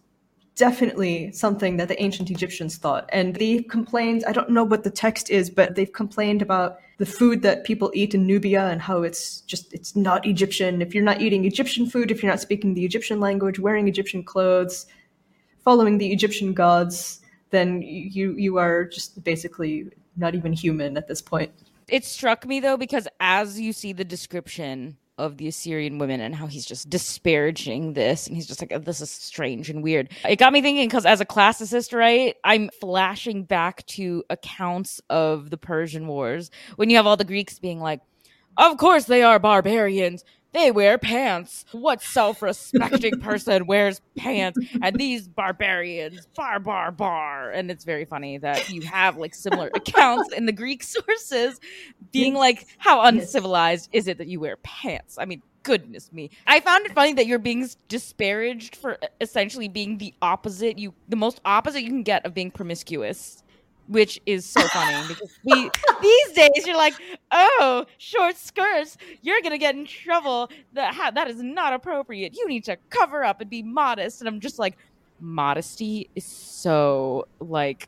[0.55, 3.09] definitely something that the ancient Egyptians thought.
[3.11, 7.07] And they complained, I don't know what the text is, but they've complained about the
[7.07, 10.83] food that people eat in Nubia and how it's just, it's not Egyptian.
[10.83, 14.23] If you're not eating Egyptian food, if you're not speaking the Egyptian language, wearing Egyptian
[14.23, 14.85] clothes,
[15.63, 17.21] following the Egyptian gods,
[17.53, 21.51] then you you are just basically not even human at this point.
[21.87, 26.33] It struck me though because as you see the description of the Assyrian women and
[26.33, 30.09] how he's just disparaging this and he's just like oh, this is strange and weird.
[30.27, 32.35] It got me thinking cuz as a classicist, right?
[32.43, 37.59] I'm flashing back to accounts of the Persian wars when you have all the Greeks
[37.59, 38.01] being like
[38.57, 40.23] of course they are barbarians
[40.53, 41.65] they wear pants.
[41.71, 44.59] What self respecting person wears pants?
[44.81, 47.51] And these barbarians, bar, bar, bar.
[47.51, 51.59] And it's very funny that you have like similar accounts in the Greek sources
[52.11, 55.17] being like, how uncivilized is it that you wear pants?
[55.17, 56.29] I mean, goodness me.
[56.45, 60.93] I found it funny that you're being disparaged for uh, essentially being the opposite, you
[61.09, 63.42] the most opposite you can get of being promiscuous
[63.87, 65.69] which is so funny because we
[66.01, 66.93] these days you're like,
[67.31, 70.49] oh, short skirts, you're gonna get in trouble.
[70.73, 72.35] That ha- that is not appropriate.
[72.35, 74.21] You need to cover up and be modest.
[74.21, 74.77] And I'm just like,
[75.19, 77.87] modesty is so like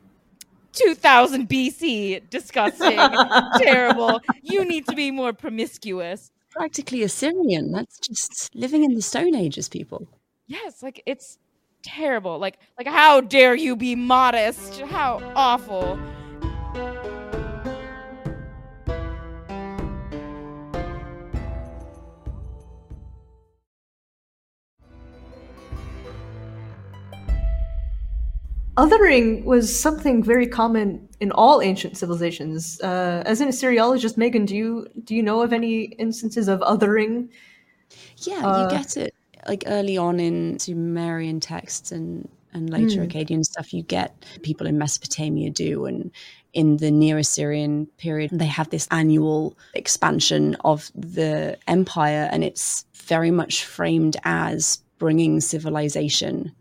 [0.72, 2.98] 2000 BC, disgusting,
[3.58, 4.20] terrible.
[4.42, 6.30] You need to be more promiscuous.
[6.50, 7.72] Practically Assyrian.
[7.72, 10.06] That's just living in the Stone Ages, people.
[10.46, 11.38] Yes, like it's
[11.86, 12.38] terrible.
[12.38, 14.80] Like like how dare you be modest?
[14.80, 15.98] How awful.
[28.76, 32.78] Othering was something very common in all ancient civilizations.
[32.82, 37.30] Uh, as an Assyriologist, Megan, do you do you know of any instances of othering?
[38.18, 39.14] Yeah, uh, you get it
[39.48, 43.10] like early on in Sumerian texts and and later mm.
[43.10, 46.10] Akkadian stuff, you get people in Mesopotamia do, and
[46.54, 52.86] in the Neo Assyrian period, they have this annual expansion of the empire, and it's
[52.94, 56.52] very much framed as bringing civilization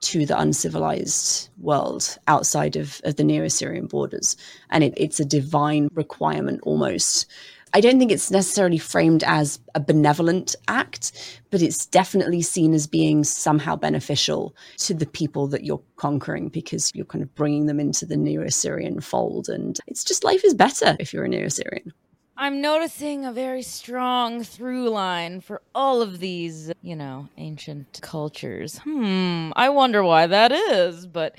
[0.00, 4.36] to the uncivilized world outside of, of the Neo Assyrian borders.
[4.70, 7.26] And it, it's a divine requirement almost
[7.74, 12.86] I don't think it's necessarily framed as a benevolent act, but it's definitely seen as
[12.86, 17.80] being somehow beneficial to the people that you're conquering because you're kind of bringing them
[17.80, 19.48] into the Neo Assyrian fold.
[19.48, 21.92] And it's just life is better if you're a Neo Assyrian.
[22.40, 28.78] I'm noticing a very strong through line for all of these, you know, ancient cultures.
[28.78, 31.34] Hmm, I wonder why that is, but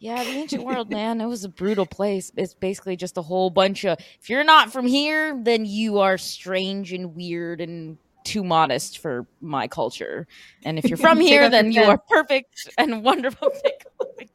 [0.00, 2.32] yeah, the ancient world, man, it was a brutal place.
[2.36, 6.18] It's basically just a whole bunch of if you're not from here, then you are
[6.18, 10.26] strange and weird and too modest for my culture.
[10.64, 13.50] And if you're from here, then you are perfect and wonderful.
[13.64, 13.84] Take,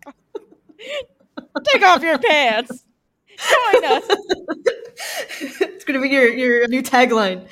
[0.05, 2.85] oh Take off your pants.
[3.37, 4.03] Join us.
[5.41, 7.45] It's gonna be your your new tagline.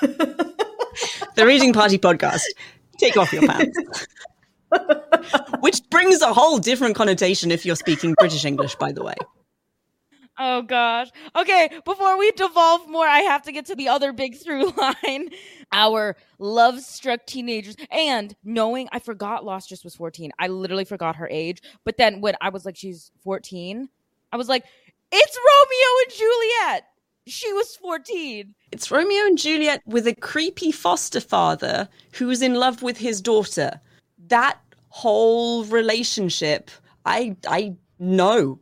[0.00, 2.42] the Reading Party podcast.
[2.98, 4.06] Take off your pants.
[5.60, 9.14] Which brings a whole different connotation if you're speaking British English, by the way.
[10.36, 11.10] Oh gosh.
[11.36, 15.28] Okay, before we devolve more, I have to get to the other big through line.
[15.72, 17.76] Our love struck teenagers.
[17.90, 20.32] And knowing I forgot Lostris was 14.
[20.38, 21.62] I literally forgot her age.
[21.84, 23.88] But then when I was like, she's 14,
[24.32, 24.64] I was like,
[25.12, 26.84] it's Romeo and Juliet.
[27.26, 28.54] She was 14.
[28.72, 33.20] It's Romeo and Juliet with a creepy foster father who is in love with his
[33.20, 33.80] daughter.
[34.26, 34.58] That
[34.94, 36.70] whole relationship,
[37.04, 38.60] I I know.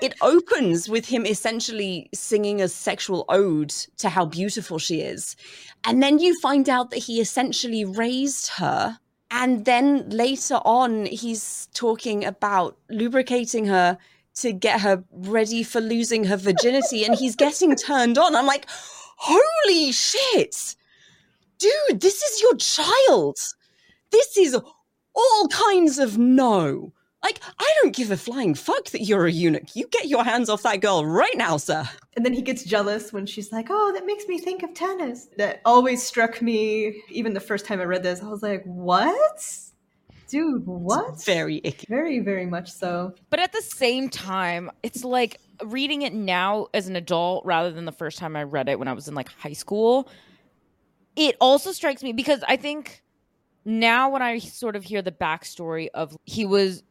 [0.00, 5.34] it opens with him essentially singing a sexual ode to how beautiful she is.
[5.82, 8.98] And then you find out that he essentially raised her.
[9.32, 13.98] And then later on, he's talking about lubricating her
[14.36, 17.04] to get her ready for losing her virginity.
[17.04, 18.36] and he's getting turned on.
[18.36, 18.66] I'm like,
[19.16, 20.76] holy shit.
[21.58, 23.38] Dude, this is your child.
[24.12, 24.56] This is
[25.14, 26.92] all kinds of no.
[27.22, 29.74] Like, I don't give a flying fuck that you're a eunuch.
[29.74, 31.88] You get your hands off that girl right now, sir.
[32.16, 35.28] And then he gets jealous when she's like, oh, that makes me think of Tanus.
[35.38, 39.42] That always struck me, even the first time I read this, I was like, what?
[40.28, 41.14] Dude, what?
[41.14, 41.86] It's very icky.
[41.88, 43.14] Very, very much so.
[43.30, 47.84] But at the same time, it's like reading it now as an adult rather than
[47.84, 50.10] the first time I read it when I was in like high school.
[51.16, 53.03] It also strikes me because I think
[53.64, 56.82] now when I sort of hear the backstory of he was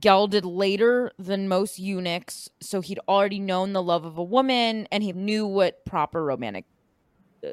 [0.00, 5.02] gelded later than most eunuchs, so he'd already known the love of a woman and
[5.02, 6.64] he knew what proper romantic
[7.46, 7.50] uh,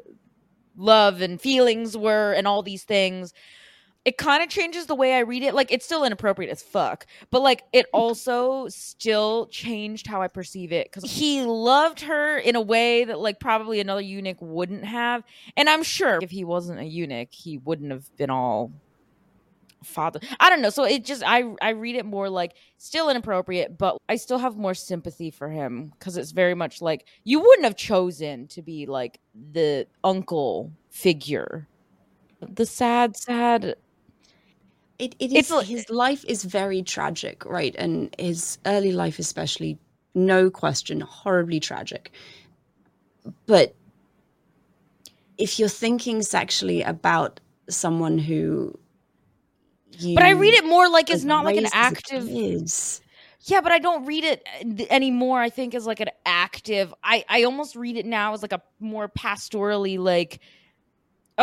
[0.76, 3.34] love and feelings were and all these things
[4.04, 5.54] it kind of changes the way I read it.
[5.54, 7.90] Like it's still inappropriate as fuck, but like it mm.
[7.98, 13.18] also still changed how I perceive it because he loved her in a way that
[13.18, 15.22] like probably another eunuch wouldn't have.
[15.56, 18.72] And I'm sure if he wasn't a eunuch, he wouldn't have been all
[19.84, 20.20] father.
[20.40, 20.70] I don't know.
[20.70, 24.56] So it just I I read it more like still inappropriate, but I still have
[24.56, 28.86] more sympathy for him because it's very much like you wouldn't have chosen to be
[28.86, 29.20] like
[29.52, 31.68] the uncle figure
[32.48, 33.76] the sad, sad
[35.02, 37.74] it, it is it's, his life is very tragic, right?
[37.76, 39.78] And his early life, especially,
[40.14, 42.12] no question, horribly tragic.
[43.46, 43.74] But
[45.38, 48.78] if you're thinking sexually about someone who
[50.14, 52.28] but I read it more like it's not like an raised as a active.
[53.44, 55.40] Yeah, but I don't read it uh, anymore.
[55.40, 56.94] I think as like an active.
[57.02, 60.38] I I almost read it now as like a more pastorally like.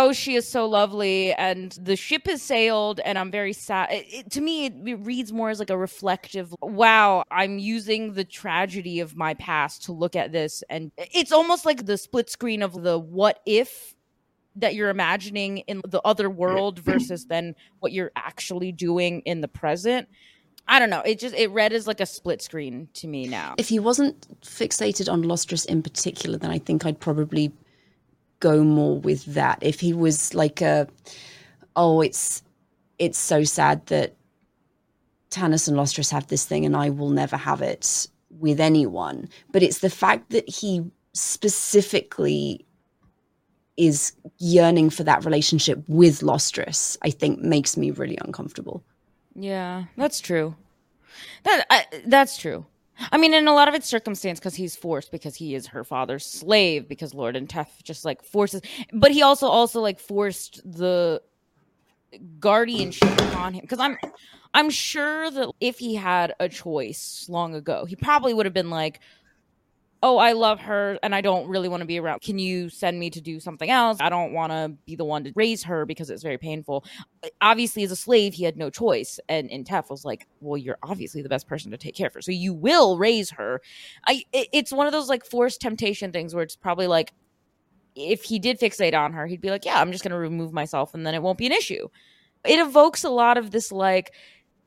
[0.01, 3.91] Oh, she is so lovely, and the ship has sailed, and I'm very sad.
[3.91, 6.55] It, it- to me, it, it reads more as like a reflective.
[6.61, 11.65] Wow, I'm using the tragedy of my past to look at this, and it's almost
[11.65, 13.93] like the split screen of the what if
[14.55, 19.49] that you're imagining in the other world versus then what you're actually doing in the
[19.49, 20.07] present.
[20.65, 21.01] I don't know.
[21.01, 23.55] It just it read as like a split screen to me now.
[23.57, 27.51] If he wasn't fixated on Lostris in particular, then I think I'd probably
[28.39, 29.59] go more with that.
[29.61, 30.87] If he was like a,
[31.75, 32.43] oh, it's
[32.97, 34.15] it's so sad that
[35.29, 39.29] Tanus and Lostris have this thing, and I will never have it with anyone.
[39.51, 40.83] But it's the fact that he
[41.13, 42.65] specifically
[43.77, 46.97] is yearning for that relationship with Lostris.
[47.01, 48.83] I think makes me really uncomfortable.
[49.35, 50.55] Yeah, that's true.
[51.43, 52.65] That I, that's true.
[53.11, 55.83] I mean, in a lot of it's circumstance because he's forced because he is her
[55.83, 58.61] father's slave because Lord Intef just like forces,
[58.93, 61.21] but he also also like forced the
[62.39, 63.97] guardianship on him because I'm
[64.53, 68.71] I'm sure that if he had a choice long ago, he probably would have been
[68.71, 68.99] like,
[70.01, 72.21] "Oh, I love her and I don't really want to be around.
[72.21, 73.97] Can you send me to do something else?
[73.99, 76.85] I don't want to be the one to raise her because it's very painful."
[77.41, 81.21] Obviously, as a slave, he had no choice, and Intef was like, "Well, you're obviously
[81.21, 83.61] the best person to take care of her, so you will raise her."
[84.07, 87.13] I it, it's one of those like forced temptation things where it's probably like.
[87.95, 90.53] If he did fixate on her, he'd be like, "Yeah, I'm just going to remove
[90.53, 91.89] myself, and then it won't be an issue."
[92.45, 94.13] It evokes a lot of this, like,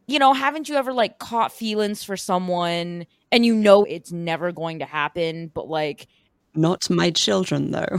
[0.06, 4.52] you know, haven't you ever like caught feelings for someone and you know it's never
[4.52, 6.06] going to happen, but like,
[6.54, 7.98] Not my children, though.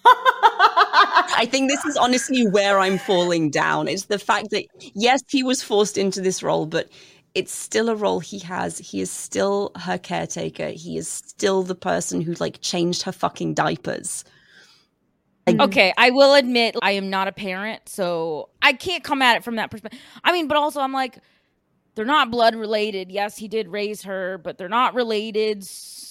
[0.04, 3.88] I think this is honestly where I'm falling down.
[3.88, 4.64] It's the fact that,
[4.94, 6.88] yes, he was forced into this role, but
[7.34, 8.78] it's still a role he has.
[8.78, 10.68] He is still her caretaker.
[10.68, 14.24] He is still the person who, like, changed her fucking diapers.
[15.46, 15.64] Mm.
[15.64, 19.44] okay, I will admit I am not a parent, so I can't come at it
[19.44, 20.00] from that perspective.
[20.22, 21.18] I mean, but also I'm like,
[21.98, 23.12] they're not blood related.
[23.12, 25.64] Yes, he did raise her, but they're not related.
[25.64, 26.07] S-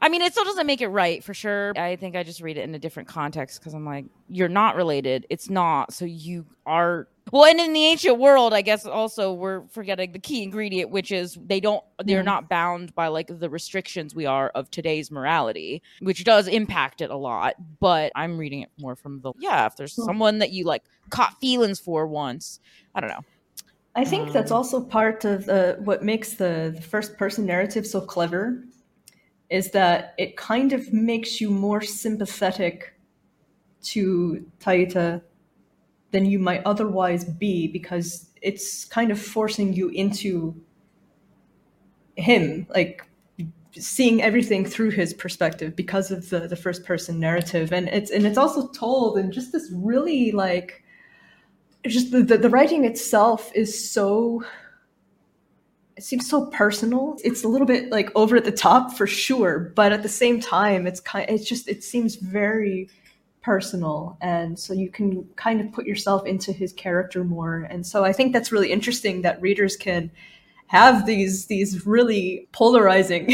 [0.00, 1.72] I mean, it still doesn't make it right for sure.
[1.76, 4.76] I think I just read it in a different context because I'm like, you're not
[4.76, 5.26] related.
[5.30, 5.92] It's not.
[5.92, 7.08] So you are.
[7.32, 11.10] Well, and in the ancient world, I guess also we're forgetting the key ingredient, which
[11.10, 12.26] is they don't, they're Mhm.
[12.26, 17.10] not bound by like the restrictions we are of today's morality, which does impact it
[17.10, 17.54] a lot.
[17.80, 21.40] But I'm reading it more from the, yeah, if there's someone that you like caught
[21.40, 22.60] feelings for once,
[22.94, 23.24] I don't know.
[23.96, 27.86] I think that's Um, also part of the, what makes the, the first person narrative
[27.86, 28.64] so clever
[29.50, 32.94] is that it kind of makes you more sympathetic
[33.82, 35.22] to Taita
[36.10, 40.54] than you might otherwise be because it's kind of forcing you into
[42.16, 43.06] him, like
[43.72, 47.72] seeing everything through his perspective because of the, the first person narrative.
[47.72, 50.84] And it's and it's also told in just this really like
[51.86, 54.42] just the, the, the writing itself is so
[55.96, 57.16] it seems so personal.
[57.22, 60.40] It's a little bit like over at the top for sure but at the same
[60.40, 62.88] time it's kind it's just it seems very
[63.42, 68.02] personal and so you can kind of put yourself into his character more and so
[68.02, 70.10] i think that's really interesting that readers can
[70.68, 73.26] have these these really polarizing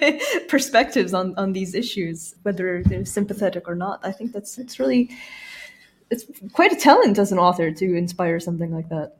[0.48, 4.00] perspectives on on these issues whether they're sympathetic or not.
[4.02, 5.10] I think that's it's really
[6.10, 9.16] it's quite a talent as an author to inspire something like that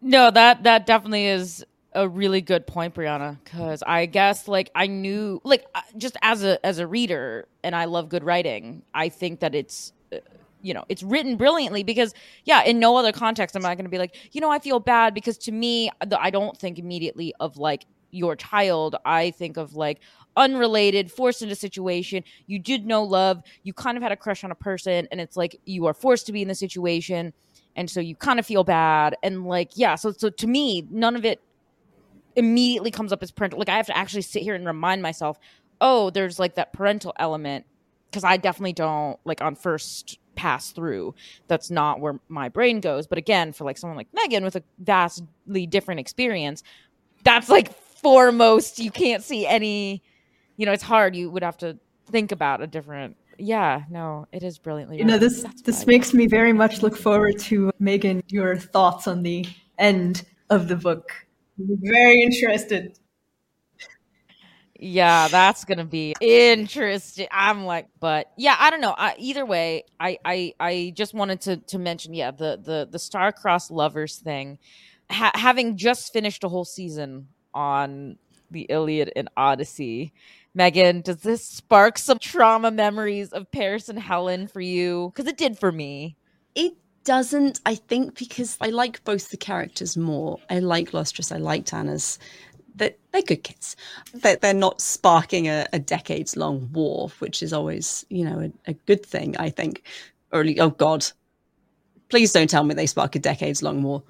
[0.00, 3.38] No, that that definitely is a really good point, Brianna.
[3.44, 7.84] Because I guess like I knew like just as a as a reader, and I
[7.84, 8.82] love good writing.
[8.94, 10.18] I think that it's uh,
[10.62, 13.90] you know it's written brilliantly because yeah, in no other context am I going to
[13.90, 17.58] be like you know I feel bad because to me I don't think immediately of
[17.58, 18.96] like your child.
[19.04, 20.00] I think of like
[20.36, 22.24] unrelated, forced into situation.
[22.46, 23.42] You did know love.
[23.62, 26.26] You kind of had a crush on a person, and it's like you are forced
[26.26, 27.32] to be in the situation
[27.76, 31.16] and so you kind of feel bad and like yeah so so to me none
[31.16, 31.40] of it
[32.36, 35.38] immediately comes up as parental like i have to actually sit here and remind myself
[35.80, 37.64] oh there's like that parental element
[38.10, 41.14] because i definitely don't like on first pass through
[41.48, 43.06] that's not where my brain goes.
[43.06, 46.62] But again for like someone like megan with a vastly different experience
[47.24, 50.02] that's like foremost you can't see any
[50.56, 54.42] you know it's hard you would have to think about a different yeah no it
[54.42, 58.22] is brilliantly you know this That's this makes me very much look forward to megan
[58.28, 59.46] your thoughts on the
[59.78, 61.10] end of the book
[61.58, 62.98] very interested
[64.82, 67.28] Yeah, that's gonna be interesting.
[67.30, 68.94] I'm like, but yeah, I don't know.
[68.96, 72.98] I, either way, I, I I just wanted to to mention, yeah, the the the
[72.98, 74.58] star-crossed lovers thing.
[75.10, 78.16] Ha- having just finished a whole season on
[78.50, 80.14] the Iliad and Odyssey,
[80.54, 85.12] Megan, does this spark some trauma memories of Paris and Helen for you?
[85.14, 86.16] Because it did for me.
[86.54, 86.74] It
[87.04, 90.38] doesn't, I think, because I like both the characters more.
[90.50, 92.18] I like Lostris, I like Tanus.
[92.74, 93.76] They're, they're good kids.
[94.12, 98.70] They're, they're not sparking a, a decades long war, which is always, you know, a,
[98.70, 99.84] a good thing, I think.
[100.32, 101.06] Or, oh God,
[102.08, 104.02] please don't tell me they spark a decades long war.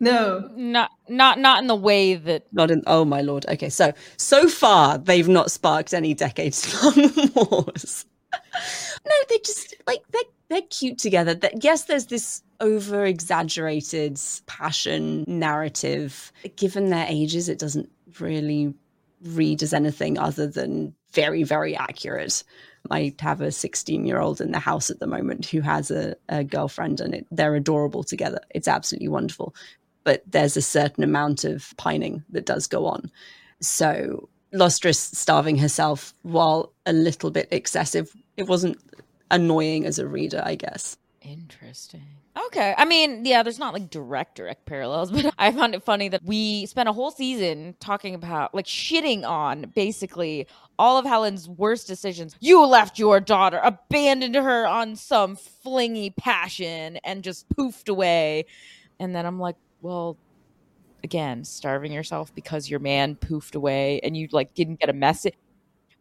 [0.00, 2.82] No, not not not in the way that not in.
[2.86, 3.46] Oh my lord.
[3.48, 8.04] Okay, so so far they've not sparked any decades long wars.
[9.06, 11.34] no, they just like they're they're cute together.
[11.34, 16.32] That yes, there's this over exaggerated passion narrative.
[16.56, 17.90] Given their ages, it doesn't
[18.20, 18.74] really
[19.22, 22.42] read as anything other than very very accurate.
[22.90, 26.16] I have a 16 year old in the house at the moment who has a,
[26.28, 28.40] a girlfriend and it, they're adorable together.
[28.50, 29.54] It's absolutely wonderful
[30.04, 33.10] but there's a certain amount of pining that does go on.
[33.60, 38.78] So Lostris starving herself, while a little bit excessive, it wasn't
[39.30, 40.96] annoying as a reader, I guess.
[41.22, 42.06] Interesting.
[42.46, 42.74] Okay.
[42.76, 46.22] I mean, yeah, there's not like direct direct parallels, but I found it funny that
[46.22, 50.46] we spent a whole season talking about like shitting on basically
[50.78, 52.36] all of Helen's worst decisions.
[52.40, 58.46] You left your daughter, abandoned her on some flingy passion and just poofed away.
[59.00, 60.16] And then I'm like, well,
[61.04, 65.34] again, starving yourself because your man poofed away and you like didn't get a message.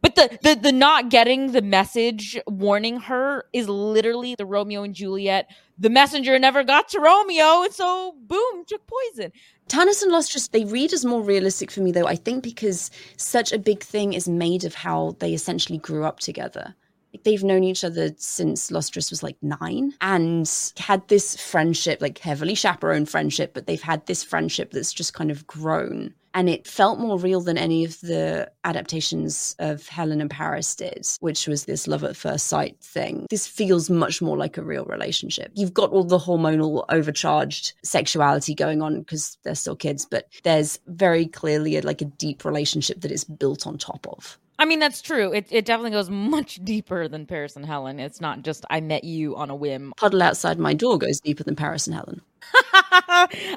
[0.02, 4.94] But the, the the not getting the message warning her is literally the Romeo and
[4.96, 5.50] Juliet.
[5.78, 9.32] The messenger never got to Romeo, and so boom, took poison.
[9.68, 13.52] Tanus and Lostris, they read as more realistic for me though, I think because such
[13.52, 16.76] a big thing is made of how they essentially grew up together.
[17.24, 22.56] They've known each other since Lostris was like nine and had this friendship, like heavily
[22.56, 26.14] chaperoned friendship, but they've had this friendship that's just kind of grown.
[26.34, 31.08] And it felt more real than any of the adaptations of Helen and Paris did,
[31.20, 33.28] which was this love at first sight thing.
[33.30, 35.52] This feels much more like a real relationship.
[35.54, 40.80] You've got all the hormonal overcharged sexuality going on because they're still kids, but there's
[40.88, 44.40] very clearly a, like a deep relationship that is built on top of.
[44.60, 45.34] I mean, that's true.
[45.34, 48.00] It, it definitely goes much deeper than Paris and Helen.
[48.00, 49.94] It's not just I met you on a whim.
[49.98, 52.22] Puddle outside my door goes deeper than Paris and Helen.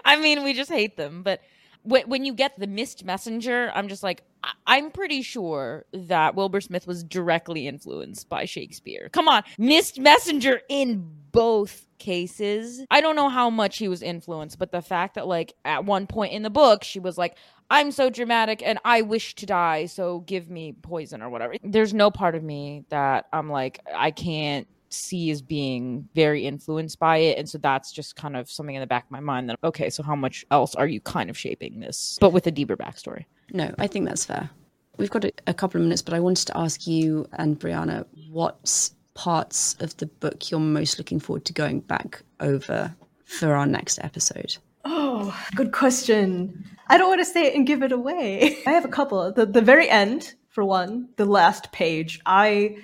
[0.04, 1.22] I mean, we just hate them.
[1.22, 1.42] But
[1.86, 4.22] when you get the missed messenger, I'm just like,
[4.66, 9.08] I'm pretty sure that Wilbur Smith was directly influenced by Shakespeare.
[9.12, 12.84] Come on, missed messenger in both cases.
[12.90, 16.06] I don't know how much he was influenced, but the fact that, like, at one
[16.06, 17.36] point in the book, she was like,
[17.70, 21.54] I'm so dramatic and I wish to die, so give me poison or whatever.
[21.64, 26.98] There's no part of me that I'm like, I can't see as being very influenced
[26.98, 27.38] by it.
[27.38, 29.90] And so that's just kind of something in the back of my mind that, okay,
[29.90, 33.24] so how much else are you kind of shaping this, but with a deeper backstory?
[33.52, 34.50] No, I think that's fair.
[34.96, 38.06] We've got a, a couple of minutes, but I wanted to ask you and Brianna
[38.30, 43.66] what parts of the book you're most looking forward to going back over for our
[43.66, 44.56] next episode.
[44.84, 46.64] Oh, good question.
[46.88, 48.62] I don't want to say it and give it away.
[48.66, 49.32] I have a couple.
[49.32, 52.20] The the very end, for one, the last page.
[52.24, 52.76] I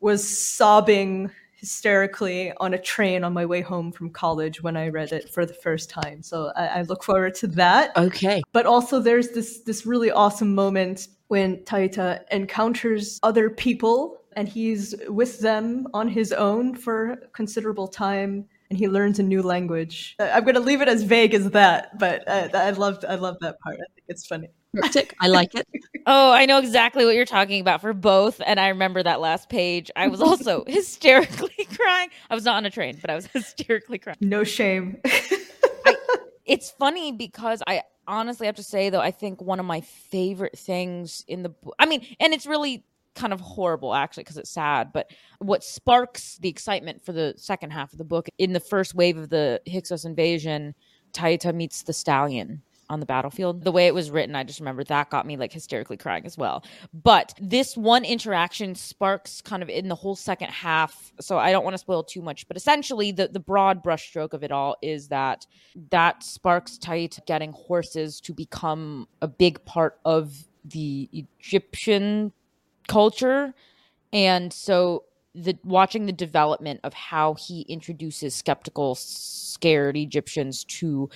[0.00, 5.12] was sobbing hysterically on a train on my way home from college when I read
[5.12, 6.22] it for the first time.
[6.22, 7.96] So I, I look forward to that.
[7.96, 8.42] Okay.
[8.52, 14.94] But also there's this this really awesome moment when Taita encounters other people and he's
[15.08, 20.14] with them on his own for considerable time and he learns a new language.
[20.20, 23.58] I'm going to leave it as vague as that, but I loved I love that
[23.60, 23.76] part.
[23.76, 24.48] I think it's funny.
[25.20, 25.66] I like it.
[26.06, 29.48] oh, I know exactly what you're talking about for both, and I remember that last
[29.48, 29.90] page.
[29.96, 32.10] I was also hysterically crying.
[32.30, 34.18] I was not on a train, but I was hysterically crying.
[34.20, 34.98] No shame.
[35.04, 35.96] I,
[36.44, 40.58] it's funny because I honestly have to say though, I think one of my favorite
[40.58, 41.74] things in the book.
[41.78, 45.10] I mean, and it's really kind of horrible actually because it's sad but
[45.40, 49.16] what sparks the excitement for the second half of the book in the first wave
[49.16, 50.72] of the hyksos invasion
[51.12, 53.64] taita meets the stallion on the battlefield.
[53.64, 56.36] The way it was written i just remember that got me like hysterically crying as
[56.36, 56.64] well.
[56.92, 61.64] But this one interaction sparks kind of in the whole second half so i don't
[61.64, 65.08] want to spoil too much but essentially the, the broad brushstroke of it all is
[65.08, 65.46] that
[65.90, 72.32] that sparks Taita getting horses to become a big part of the egyptian
[72.88, 73.54] culture.
[74.12, 81.08] And so the watching the development of how he introduces skeptical scared egyptians to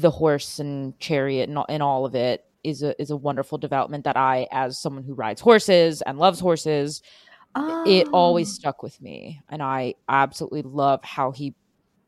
[0.00, 3.58] the horse and chariot and all, and all of it is a is a wonderful
[3.58, 7.02] development that I, as someone who rides horses and loves horses,
[7.86, 8.54] it always Oh.
[8.54, 11.54] stuck with me, and I absolutely love how he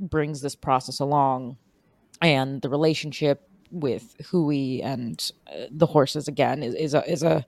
[0.01, 1.57] brings this process along,
[2.21, 7.45] and the relationship with Hui and uh, the horses again is is a is a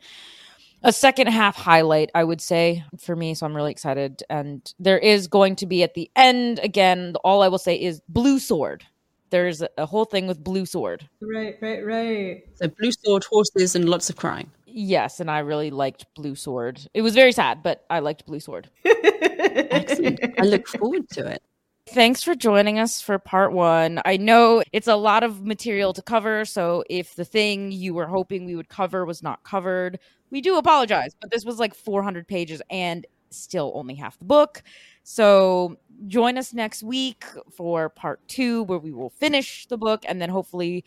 [0.84, 3.34] a second half highlight, I would say, for me.
[3.34, 4.22] So I'm really excited.
[4.30, 8.00] And there is going to be at the end, again, all I will say is
[8.08, 8.84] Blue Sword.
[9.30, 11.08] There's a, a whole thing with Blue Sword.
[11.20, 12.42] Right, right, right.
[12.54, 14.50] So blue sword, horses, and lots of crying.
[14.66, 16.80] Yes, and I really liked Blue Sword.
[16.94, 18.70] It was very sad, but I liked Blue Sword.
[18.84, 20.20] Excellent.
[20.38, 21.42] I look forward to it.
[21.88, 24.02] Thanks for joining us for part one.
[24.04, 28.06] I know it's a lot of material to cover, so if the thing you were
[28.06, 29.98] hoping we would cover was not covered,
[30.30, 31.14] we do apologize.
[31.18, 34.62] But this was like 400 pages and still only half the book.
[35.02, 37.24] So join us next week
[37.54, 40.84] for part two, where we will finish the book and then hopefully,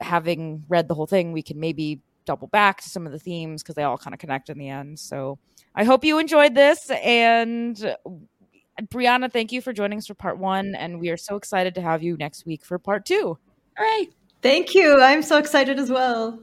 [0.00, 3.62] having read the whole thing, we can maybe double back to some of the themes
[3.62, 4.98] because they all kind of connect in the end.
[4.98, 5.38] So
[5.74, 7.96] I hope you enjoyed this and
[8.88, 11.82] Brianna, thank you for joining us for part one, and we are so excited to
[11.82, 13.38] have you next week for part two.
[13.78, 14.08] All right.
[14.42, 15.00] Thank you.
[15.00, 16.40] I'm so excited as well.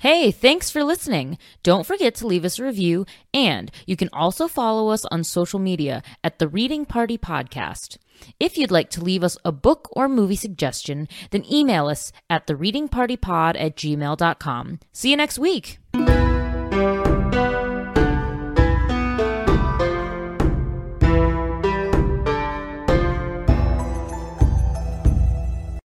[0.00, 1.36] Hey, thanks for listening.
[1.62, 5.58] Don't forget to leave us a review, and you can also follow us on social
[5.58, 7.98] media at the Reading Party Podcast.
[8.40, 12.46] If you'd like to leave us a book or movie suggestion, then email us at
[12.46, 14.80] the readingpartypod at gmail.com.
[14.90, 15.78] See you next week.